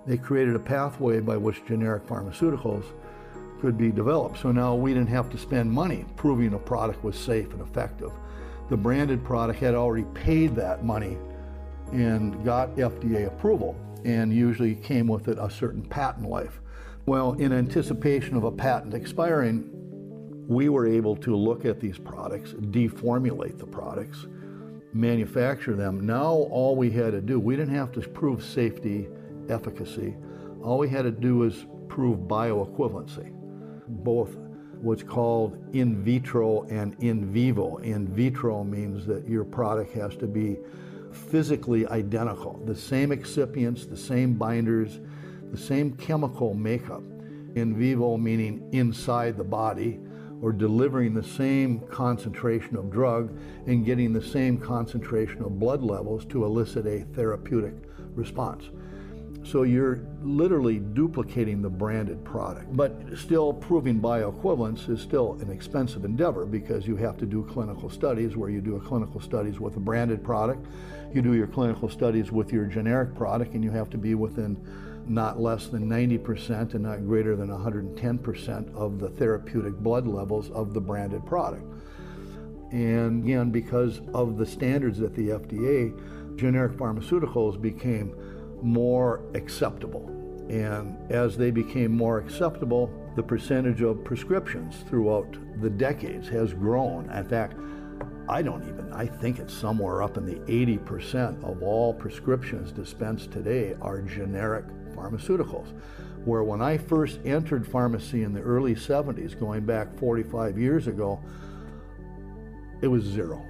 they 0.08 0.18
created 0.18 0.56
a 0.56 0.60
pathway 0.60 1.20
by 1.20 1.36
which 1.36 1.66
generic 1.66 2.06
pharmaceuticals 2.08 2.86
could 3.60 3.78
be 3.78 3.92
developed. 3.92 4.40
So 4.40 4.54
now 4.54 4.76
we 4.76 4.94
didn't 4.94 5.10
have 5.10 5.30
to 5.32 5.38
spend 5.38 5.70
money 5.70 6.06
proving 6.16 6.54
a 6.54 6.58
product 6.58 7.04
was 7.04 7.18
safe 7.18 7.52
and 7.52 7.62
effective. 7.62 8.12
The 8.70 8.78
branded 8.78 9.26
product 9.26 9.60
had 9.60 9.76
already 9.76 10.06
paid 10.14 10.56
that 10.56 10.86
money 10.86 11.18
and 11.92 12.44
got 12.46 12.76
FDA 12.76 13.28
approval 13.28 13.76
and 14.06 14.34
usually 14.34 14.76
came 14.76 15.08
with 15.08 15.28
it 15.28 15.38
a 15.40 15.50
certain 15.50 15.84
patent 15.84 16.30
life. 16.30 16.62
Well, 17.06 17.34
in 17.34 17.52
anticipation 17.52 18.36
of 18.36 18.44
a 18.44 18.52
patent 18.52 18.94
expiring, 18.94 19.70
we 20.48 20.70
were 20.70 20.88
able 20.88 21.16
to 21.18 21.36
look 21.36 21.66
at 21.66 21.80
these 21.80 21.98
products, 21.98 22.54
deformulate 22.54 23.58
the 23.58 23.68
products, 23.68 24.26
manufacture 24.94 25.76
them. 25.76 26.06
Now, 26.06 26.32
all 26.32 26.76
we 26.76 26.90
had 26.90 27.12
to 27.12 27.22
do, 27.22 27.40
we 27.40 27.56
didn't 27.56 27.76
have 27.76 27.92
to 27.94 28.02
prove 28.02 28.44
safety, 28.44 29.08
efficacy. 29.50 30.16
All 30.64 30.78
we 30.78 30.90
had 30.90 31.04
to 31.04 31.12
do 31.12 31.38
was 31.38 31.66
prove 31.88 32.20
bioequivalency, 32.20 33.32
both 33.88 34.36
what's 34.82 35.04
called 35.04 35.58
in 35.74 36.04
vitro 36.04 36.64
and 36.64 36.96
in 37.00 37.32
vivo. 37.32 37.78
In 37.78 38.08
vitro 38.08 38.64
means 38.64 39.06
that 39.06 39.28
your 39.28 39.44
product 39.44 39.94
has 39.94 40.16
to 40.18 40.28
be 40.28 40.58
physically 41.14 41.88
identical. 41.88 42.62
The 42.66 42.76
same 42.76 43.10
excipients, 43.10 43.90
the 43.90 43.98
same 43.98 44.34
binders, 44.36 45.00
the 45.52 45.58
same 45.58 45.94
chemical 45.94 46.54
makeup. 46.54 47.04
In 47.56 47.76
vivo 47.78 48.18
meaning 48.18 48.70
inside 48.72 49.38
the 49.38 49.44
body, 49.44 50.00
or 50.42 50.52
delivering 50.52 51.14
the 51.14 51.24
same 51.24 51.80
concentration 51.88 52.78
of 52.78 52.90
drug 52.90 53.38
and 53.68 53.86
getting 53.86 54.14
the 54.14 54.22
same 54.22 54.58
concentration 54.58 55.44
of 55.44 55.60
blood 55.60 55.84
levels 55.84 56.26
to 56.26 56.46
elicit 56.46 56.86
a 56.86 57.02
therapeutic 57.14 57.74
response. 58.16 58.70
So 59.50 59.64
you're 59.64 60.02
literally 60.22 60.78
duplicating 60.78 61.64
the 61.64 61.72
branded 61.72 62.24
product. 62.24 62.78
But 62.78 62.96
still, 63.18 63.52
proving 63.52 64.00
bioequivalence 64.00 64.88
is 64.90 65.02
still 65.02 65.40
an 65.42 65.50
expensive 65.50 66.06
endeavor 66.06 66.46
because 66.46 66.86
you 66.86 66.96
have 66.98 67.18
to 67.18 67.26
do 67.26 67.44
clinical 67.46 67.90
studies 67.90 68.38
where 68.38 68.52
you 68.52 68.62
do 68.62 68.76
a 68.76 68.80
clinical 68.80 69.20
studies 69.20 69.60
with 69.60 69.76
a 69.76 69.80
branded 69.80 70.24
product, 70.24 70.68
you 71.16 71.24
do 71.24 71.34
your 71.34 71.48
clinical 71.48 71.90
studies 71.90 72.32
with 72.32 72.54
your 72.54 72.66
generic 72.66 73.16
product, 73.16 73.56
and 73.56 73.64
you 73.64 73.72
have 73.72 73.90
to 73.90 73.98
be 73.98 74.14
within 74.14 74.56
not 75.08 75.40
less 75.40 75.66
than 75.66 75.90
90% 75.90 76.76
and 76.76 76.84
not 76.84 77.08
greater 77.08 77.36
than 77.36 77.48
110% 77.50 78.76
of 78.76 79.00
the 79.00 79.10
therapeutic 79.10 79.74
blood 79.78 80.06
levels 80.06 80.52
of 80.52 80.76
the 80.76 80.82
branded 80.82 81.26
product. 81.26 81.66
And 82.72 83.24
again, 83.24 83.50
because 83.50 84.02
of 84.14 84.38
the 84.38 84.46
standards 84.46 85.02
at 85.02 85.16
the 85.16 85.30
FDA, 85.30 86.38
generic 86.38 86.74
pharmaceuticals 86.74 87.60
became 87.60 88.14
more 88.62 89.22
acceptable. 89.36 90.08
And 90.50 90.98
as 91.12 91.38
they 91.38 91.52
became 91.52 91.96
more 91.96 92.18
acceptable, 92.18 92.92
the 93.16 93.24
percentage 93.24 93.82
of 93.82 94.04
prescriptions 94.04 94.78
throughout 94.88 95.38
the 95.62 95.70
decades 95.70 96.28
has 96.30 96.54
grown. 96.54 97.10
In 97.12 97.26
fact, 97.26 97.56
I 98.28 98.42
don't 98.42 98.64
even, 98.64 98.92
I 98.94 99.06
think 99.08 99.40
it's 99.40 99.54
somewhere 99.54 100.04
up 100.04 100.18
in 100.18 100.26
the 100.26 100.40
80% 100.52 101.44
of 101.44 101.64
all 101.64 101.94
prescriptions 101.94 102.72
dispensed 102.72 103.32
today 103.32 103.76
are 103.82 104.02
generic 104.02 104.66
pharmaceuticals. 104.94 105.74
Where 106.26 106.44
when 106.44 106.62
I 106.62 106.78
first 106.78 107.20
entered 107.26 107.66
pharmacy 107.66 108.24
in 108.24 108.34
the 108.34 108.42
early 108.42 108.76
70s, 108.76 109.40
going 109.40 109.66
back 109.66 109.98
45 109.98 110.60
years 110.60 110.88
ago, 110.88 111.20
it 112.82 112.88
was 112.88 113.04
zero. 113.04 113.44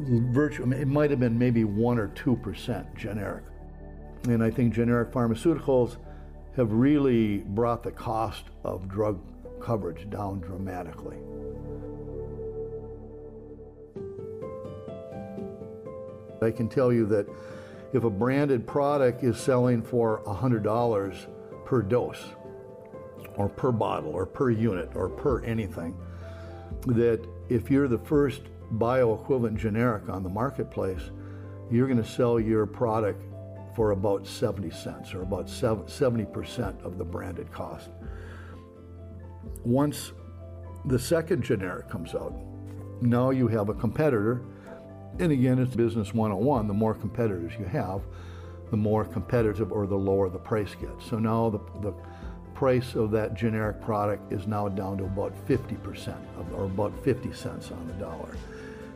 Virtually, 0.00 0.80
it 0.80 0.88
might 0.88 1.10
have 1.10 1.20
been 1.20 1.38
maybe 1.38 1.64
1 1.64 1.98
or 1.98 2.08
2% 2.08 2.96
generic. 2.96 3.44
And 4.28 4.42
I 4.42 4.50
think 4.50 4.74
generic 4.74 5.10
pharmaceuticals 5.10 5.96
have 6.56 6.70
really 6.72 7.38
brought 7.38 7.82
the 7.82 7.90
cost 7.90 8.44
of 8.62 8.88
drug 8.88 9.20
coverage 9.60 10.08
down 10.10 10.40
dramatically. 10.40 11.16
I 16.42 16.50
can 16.50 16.68
tell 16.68 16.92
you 16.92 17.06
that 17.06 17.26
if 17.92 18.04
a 18.04 18.10
branded 18.10 18.66
product 18.66 19.22
is 19.22 19.38
selling 19.38 19.82
for 19.82 20.22
$100 20.26 21.26
per 21.64 21.82
dose, 21.82 22.24
or 23.36 23.48
per 23.48 23.72
bottle, 23.72 24.10
or 24.10 24.26
per 24.26 24.50
unit, 24.50 24.90
or 24.94 25.08
per 25.08 25.42
anything, 25.44 25.96
that 26.86 27.24
if 27.48 27.70
you're 27.70 27.88
the 27.88 27.98
first 27.98 28.42
bioequivalent 28.74 29.56
generic 29.56 30.08
on 30.08 30.22
the 30.22 30.28
marketplace, 30.28 31.10
you're 31.70 31.86
going 31.86 32.02
to 32.02 32.08
sell 32.08 32.40
your 32.40 32.66
product 32.66 33.22
for 33.74 33.92
about 33.92 34.26
70 34.26 34.70
cents 34.70 35.14
or 35.14 35.22
about 35.22 35.46
70% 35.46 36.84
of 36.84 36.98
the 36.98 37.04
branded 37.04 37.50
cost. 37.52 37.90
Once 39.64 40.12
the 40.84 40.98
second 40.98 41.42
generic 41.42 41.88
comes 41.88 42.14
out, 42.14 42.34
now 43.00 43.30
you 43.30 43.48
have 43.48 43.68
a 43.68 43.74
competitor. 43.74 44.42
And 45.18 45.32
again, 45.32 45.58
it's 45.58 45.74
business 45.74 46.14
101. 46.14 46.66
The 46.66 46.74
more 46.74 46.94
competitors 46.94 47.52
you 47.58 47.64
have, 47.66 48.02
the 48.70 48.76
more 48.76 49.04
competitive 49.04 49.72
or 49.72 49.86
the 49.86 49.96
lower 49.96 50.28
the 50.28 50.38
price 50.38 50.74
gets. 50.74 51.06
So 51.06 51.18
now 51.18 51.50
the, 51.50 51.60
the 51.80 51.94
price 52.54 52.94
of 52.94 53.10
that 53.10 53.34
generic 53.34 53.80
product 53.80 54.32
is 54.32 54.46
now 54.46 54.68
down 54.68 54.98
to 54.98 55.04
about 55.04 55.34
50% 55.46 56.14
of, 56.38 56.54
or 56.54 56.64
about 56.64 56.92
50 57.04 57.32
cents 57.32 57.70
on 57.70 57.86
the 57.86 57.94
dollar. 57.94 58.36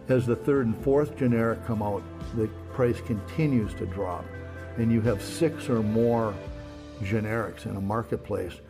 As 0.09 0.25
the 0.25 0.37
third 0.37 0.67
and 0.67 0.85
fourth 0.85 1.17
generic 1.17 1.65
come 1.67 1.83
out, 1.83 2.03
the 2.37 2.47
price 2.73 3.01
continues 3.01 3.75
to 3.75 3.87
drop 3.87 4.25
and 4.79 4.93
you 4.93 5.01
have 5.01 5.23
six 5.23 5.69
or 5.69 5.83
more 5.83 6.35
generics 7.01 7.67
in 7.67 7.77
a 7.77 7.81
marketplace, 7.81 8.61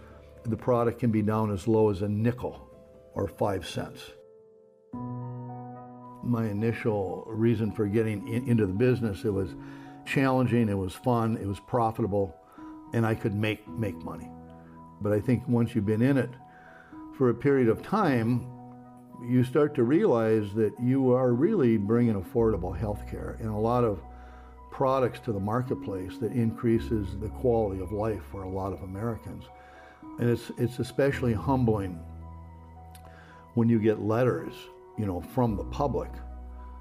the 0.45 0.57
product 0.57 1.01
can 1.01 1.11
be 1.11 1.23
down 1.23 1.53
as 1.53 1.67
low 1.67 1.91
as 1.91 2.03
a 2.03 2.09
nickel 2.09 2.69
or 3.15 3.27
five 3.27 3.67
cents. 3.67 4.01
My 6.23 6.49
initial 6.49 7.25
reason 7.27 7.73
for 7.73 7.87
getting 7.87 8.27
in, 8.29 8.49
into 8.49 8.67
the 8.67 8.73
business, 8.73 9.25
it 9.25 9.33
was 9.33 9.55
challenging, 10.05 10.69
it 10.69 10.79
was 10.79 10.93
fun, 10.93 11.37
it 11.37 11.47
was 11.47 11.61
profitable, 11.61 12.37
and 12.93 13.05
I 13.05 13.15
could 13.15 13.35
make, 13.35 13.67
make 13.69 13.97
money. 14.05 14.31
But 15.01 15.13
I 15.13 15.21
think 15.21 15.47
once 15.49 15.75
you've 15.75 15.87
been 15.87 16.03
in 16.03 16.17
it 16.17 16.31
for 17.17 17.31
a 17.31 17.35
period 17.35 17.69
of 17.69 17.83
time, 17.83 18.47
you 19.25 19.45
start 19.45 19.75
to 19.75 19.83
realize 19.83 20.53
that 20.55 20.73
you 20.81 21.13
are 21.13 21.33
really 21.33 21.77
bringing 21.77 22.21
affordable 22.21 22.77
health 22.77 23.05
care. 23.11 23.37
And 23.41 23.49
a 23.49 23.57
lot 23.57 23.85
of 23.85 24.01
products 24.77 25.19
to 25.21 25.33
the 25.33 25.41
marketplace 25.41 26.19
that 26.19 26.33
increases 26.33 27.17
the 27.23 27.31
quality 27.31 27.81
of 27.81 27.93
life 27.93 28.21
for 28.31 28.43
a 28.43 28.49
lot 28.49 28.75
of 28.75 28.83
Americans. 28.83 29.45
And 30.19 30.29
it's, 30.29 30.53
it's 30.59 30.81
especially 30.81 31.33
humbling 31.33 31.99
when 33.55 33.71
you 33.71 33.79
get 33.79 34.03
letters, 34.03 34.53
you 34.99 35.07
know, 35.07 35.23
from 35.23 35.57
the 35.57 35.65
public 35.65 36.11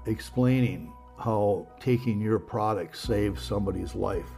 explaining 0.04 0.92
how 1.18 1.66
taking 1.80 2.20
your 2.20 2.38
product 2.38 2.98
saved 2.98 3.40
somebody's 3.40 3.94
life 3.94 4.28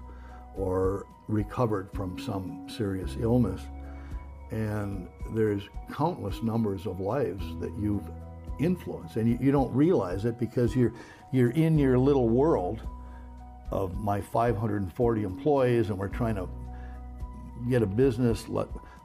or 0.54 1.04
recovered 1.26 1.90
from 1.92 2.16
some 2.16 2.68
serious 2.68 3.16
illness. 3.18 3.61
And 4.52 5.09
there's 5.34 5.64
countless 5.92 6.44
numbers 6.44 6.86
of 6.86 7.00
lives 7.00 7.44
that 7.59 7.76
you've 7.76 8.09
influenced 8.61 9.16
and 9.16 9.28
you, 9.28 9.38
you 9.40 9.50
don't 9.50 9.74
realize 9.74 10.26
it 10.26 10.38
because 10.38 10.76
you're, 10.76 10.92
you're 11.32 11.50
in 11.50 11.76
your 11.76 11.98
little 11.98 12.28
world 12.28 12.82
of 13.70 13.96
my 13.98 14.20
540 14.20 15.22
employees, 15.22 15.90
and 15.90 15.98
we're 15.98 16.08
trying 16.08 16.36
to 16.36 16.48
get 17.68 17.82
a 17.82 17.86
business 17.86 18.44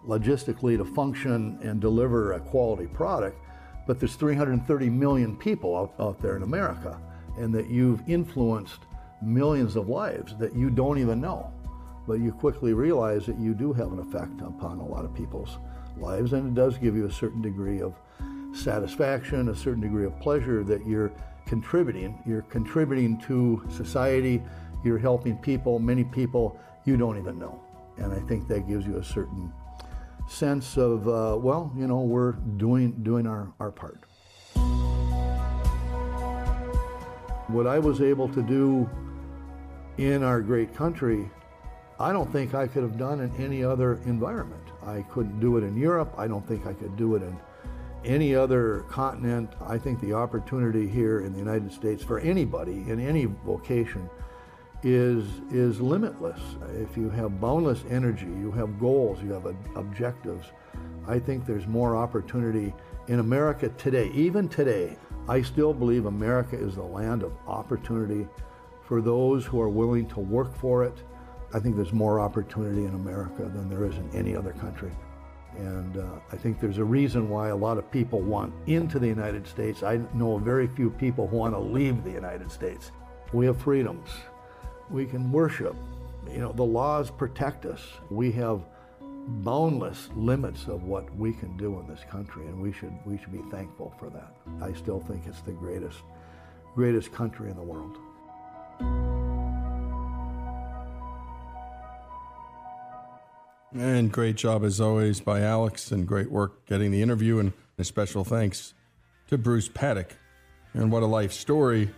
logistically 0.07 0.77
to 0.77 0.85
function 0.85 1.59
and 1.61 1.81
deliver 1.81 2.33
a 2.33 2.39
quality 2.39 2.87
product. 2.87 3.37
But 3.85 3.99
there's 3.99 4.15
330 4.15 4.89
million 4.89 5.35
people 5.35 5.75
out, 5.75 5.93
out 5.99 6.21
there 6.21 6.37
in 6.37 6.43
America, 6.43 6.99
and 7.37 7.53
that 7.53 7.69
you've 7.69 8.01
influenced 8.07 8.79
millions 9.21 9.75
of 9.75 9.89
lives 9.89 10.35
that 10.37 10.55
you 10.55 10.69
don't 10.69 10.97
even 10.97 11.19
know. 11.19 11.51
But 12.07 12.19
you 12.19 12.31
quickly 12.31 12.73
realize 12.73 13.25
that 13.25 13.37
you 13.39 13.53
do 13.53 13.73
have 13.73 13.91
an 13.91 13.99
effect 13.99 14.41
upon 14.41 14.79
a 14.79 14.85
lot 14.85 15.05
of 15.05 15.13
people's 15.15 15.57
lives, 15.97 16.33
and 16.33 16.47
it 16.47 16.53
does 16.53 16.77
give 16.77 16.95
you 16.95 17.05
a 17.05 17.11
certain 17.11 17.41
degree 17.41 17.81
of 17.81 17.95
satisfaction, 18.53 19.49
a 19.49 19.55
certain 19.55 19.81
degree 19.81 20.05
of 20.05 20.19
pleasure 20.19 20.63
that 20.63 20.85
you're 20.85 21.11
contributing. 21.45 22.21
You're 22.25 22.43
contributing 22.43 23.19
to 23.21 23.63
society, 23.69 24.41
you're 24.83 24.97
helping 24.97 25.37
people, 25.37 25.79
many 25.79 26.03
people 26.03 26.59
you 26.85 26.97
don't 26.97 27.17
even 27.17 27.39
know. 27.39 27.61
And 27.97 28.11
I 28.13 28.19
think 28.27 28.47
that 28.47 28.67
gives 28.67 28.85
you 28.85 28.97
a 28.97 29.03
certain 29.03 29.51
sense 30.27 30.77
of, 30.77 31.07
uh, 31.07 31.37
well, 31.37 31.71
you 31.75 31.87
know, 31.87 32.01
we're 32.01 32.33
doing, 32.57 32.91
doing 33.03 33.27
our, 33.27 33.53
our 33.59 33.71
part. 33.71 34.05
What 37.47 37.67
I 37.67 37.77
was 37.77 38.01
able 38.01 38.27
to 38.29 38.41
do 38.41 38.89
in 39.97 40.23
our 40.23 40.41
great 40.41 40.75
country, 40.75 41.29
I 41.99 42.11
don't 42.11 42.31
think 42.31 42.53
I 42.53 42.67
could 42.67 42.83
have 42.83 42.97
done 42.97 43.19
in 43.19 43.35
any 43.37 43.63
other 43.63 43.99
environment. 44.05 44.63
I 44.85 45.03
couldn't 45.03 45.39
do 45.39 45.57
it 45.57 45.63
in 45.63 45.77
Europe. 45.77 46.13
I 46.17 46.27
don't 46.27 46.45
think 46.47 46.65
I 46.65 46.73
could 46.73 46.97
do 46.97 47.15
it 47.15 47.21
in 47.21 47.37
any 48.05 48.35
other 48.35 48.85
continent, 48.89 49.53
I 49.61 49.77
think 49.77 49.99
the 50.01 50.13
opportunity 50.13 50.87
here 50.87 51.21
in 51.21 51.33
the 51.33 51.39
United 51.39 51.71
States 51.71 52.03
for 52.03 52.19
anybody 52.19 52.83
in 52.87 52.99
any 52.99 53.25
vocation 53.25 54.09
is, 54.83 55.25
is 55.51 55.79
limitless. 55.79 56.39
If 56.75 56.97
you 56.97 57.09
have 57.09 57.39
boundless 57.39 57.83
energy, 57.89 58.25
you 58.25 58.51
have 58.51 58.79
goals, 58.79 59.21
you 59.23 59.31
have 59.31 59.45
objectives, 59.75 60.47
I 61.07 61.19
think 61.19 61.45
there's 61.45 61.67
more 61.67 61.95
opportunity 61.95 62.73
in 63.07 63.19
America 63.19 63.69
today. 63.69 64.09
Even 64.13 64.47
today, 64.49 64.97
I 65.27 65.41
still 65.41 65.73
believe 65.73 66.05
America 66.05 66.57
is 66.57 66.75
the 66.75 66.83
land 66.83 67.23
of 67.23 67.33
opportunity 67.47 68.27
for 68.85 69.01
those 69.01 69.45
who 69.45 69.61
are 69.61 69.69
willing 69.69 70.07
to 70.09 70.19
work 70.19 70.55
for 70.55 70.83
it. 70.83 71.03
I 71.53 71.59
think 71.59 71.75
there's 71.75 71.93
more 71.93 72.19
opportunity 72.19 72.85
in 72.85 72.95
America 72.95 73.43
than 73.43 73.69
there 73.69 73.85
is 73.85 73.95
in 73.97 74.09
any 74.13 74.35
other 74.35 74.53
country. 74.53 74.91
And 75.57 75.97
uh, 75.97 76.05
I 76.31 76.37
think 76.37 76.59
there's 76.59 76.79
a 76.79 76.83
reason 76.83 77.29
why 77.29 77.49
a 77.49 77.55
lot 77.55 77.77
of 77.77 77.89
people 77.91 78.21
want 78.21 78.53
into 78.67 78.99
the 78.99 79.07
United 79.07 79.47
States. 79.47 79.83
I 79.83 79.99
know 80.13 80.37
very 80.37 80.67
few 80.67 80.89
people 80.89 81.27
who 81.27 81.37
want 81.37 81.53
to 81.53 81.59
leave 81.59 82.03
the 82.03 82.11
United 82.11 82.51
States. 82.51 82.91
We 83.33 83.45
have 83.45 83.61
freedoms. 83.61 84.09
We 84.89 85.05
can 85.05 85.31
worship. 85.31 85.75
You 86.31 86.39
know, 86.39 86.51
the 86.53 86.63
laws 86.63 87.11
protect 87.11 87.65
us. 87.65 87.81
We 88.09 88.31
have 88.33 88.61
boundless 89.25 90.09
limits 90.15 90.67
of 90.67 90.83
what 90.83 91.13
we 91.15 91.33
can 91.33 91.55
do 91.57 91.79
in 91.79 91.87
this 91.87 92.03
country, 92.09 92.45
and 92.47 92.61
we 92.61 92.71
should 92.71 92.93
we 93.05 93.17
should 93.17 93.31
be 93.31 93.43
thankful 93.49 93.93
for 93.99 94.09
that. 94.09 94.35
I 94.61 94.73
still 94.73 94.99
think 94.99 95.25
it's 95.27 95.41
the 95.41 95.51
greatest 95.51 95.99
greatest 96.75 97.11
country 97.11 97.49
in 97.49 97.55
the 97.55 97.63
world. 97.63 97.97
And 103.75 104.11
great 104.11 104.35
job 104.35 104.63
as 104.63 104.79
always 104.79 105.19
by 105.19 105.41
Alex, 105.41 105.91
and 105.91 106.07
great 106.07 106.29
work 106.31 106.65
getting 106.67 106.91
the 106.91 107.01
interview. 107.01 107.39
And 107.39 107.53
a 107.77 107.83
special 107.83 108.23
thanks 108.23 108.73
to 109.27 109.37
Bruce 109.37 109.67
Paddock. 109.67 110.15
And 110.73 110.91
what 110.91 111.03
a 111.03 111.07
life 111.07 111.33
story, 111.33 111.89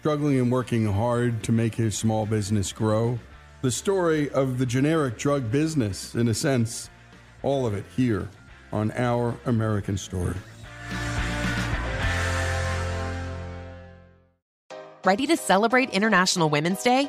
struggling 0.00 0.38
and 0.38 0.50
working 0.50 0.86
hard 0.86 1.42
to 1.44 1.52
make 1.52 1.74
his 1.74 1.96
small 1.96 2.26
business 2.26 2.72
grow. 2.72 3.18
The 3.62 3.70
story 3.70 4.30
of 4.30 4.58
the 4.58 4.66
generic 4.66 5.18
drug 5.18 5.50
business, 5.50 6.14
in 6.16 6.26
a 6.28 6.34
sense, 6.34 6.90
all 7.42 7.66
of 7.66 7.74
it 7.74 7.84
here 7.96 8.28
on 8.72 8.90
Our 8.92 9.36
American 9.46 9.96
Story. 9.96 10.34
Ready 15.04 15.26
to 15.26 15.36
celebrate 15.36 15.90
International 15.90 16.48
Women's 16.48 16.82
Day? 16.82 17.08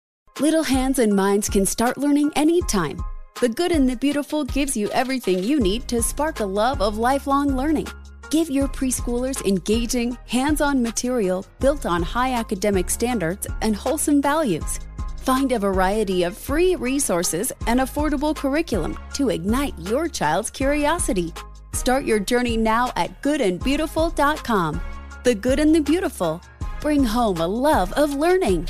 Little 0.39 0.63
hands 0.63 0.97
and 0.97 1.13
minds 1.13 1.49
can 1.49 1.65
start 1.65 1.97
learning 1.97 2.31
anytime. 2.35 3.03
The 3.41 3.49
Good 3.49 3.71
and 3.71 3.87
the 3.87 3.97
Beautiful 3.97 4.45
gives 4.45 4.77
you 4.77 4.89
everything 4.91 5.43
you 5.43 5.59
need 5.59 5.87
to 5.89 6.01
spark 6.01 6.39
a 6.39 6.45
love 6.45 6.81
of 6.81 6.97
lifelong 6.97 7.55
learning. 7.55 7.87
Give 8.29 8.49
your 8.49 8.69
preschoolers 8.69 9.45
engaging, 9.45 10.17
hands 10.27 10.61
on 10.61 10.81
material 10.81 11.45
built 11.59 11.85
on 11.85 12.01
high 12.01 12.33
academic 12.33 12.89
standards 12.89 13.45
and 13.61 13.75
wholesome 13.75 14.21
values. 14.21 14.79
Find 15.17 15.51
a 15.51 15.59
variety 15.59 16.23
of 16.23 16.37
free 16.37 16.75
resources 16.75 17.51
and 17.67 17.81
affordable 17.81 18.35
curriculum 18.35 18.97
to 19.15 19.29
ignite 19.29 19.77
your 19.77 20.07
child's 20.07 20.49
curiosity. 20.49 21.33
Start 21.73 22.05
your 22.05 22.19
journey 22.19 22.57
now 22.57 22.91
at 22.95 23.21
goodandbeautiful.com. 23.21 24.81
The 25.23 25.35
Good 25.35 25.59
and 25.59 25.75
the 25.75 25.81
Beautiful. 25.81 26.41
Bring 26.79 27.03
home 27.03 27.37
a 27.37 27.47
love 27.47 27.91
of 27.93 28.15
learning. 28.15 28.69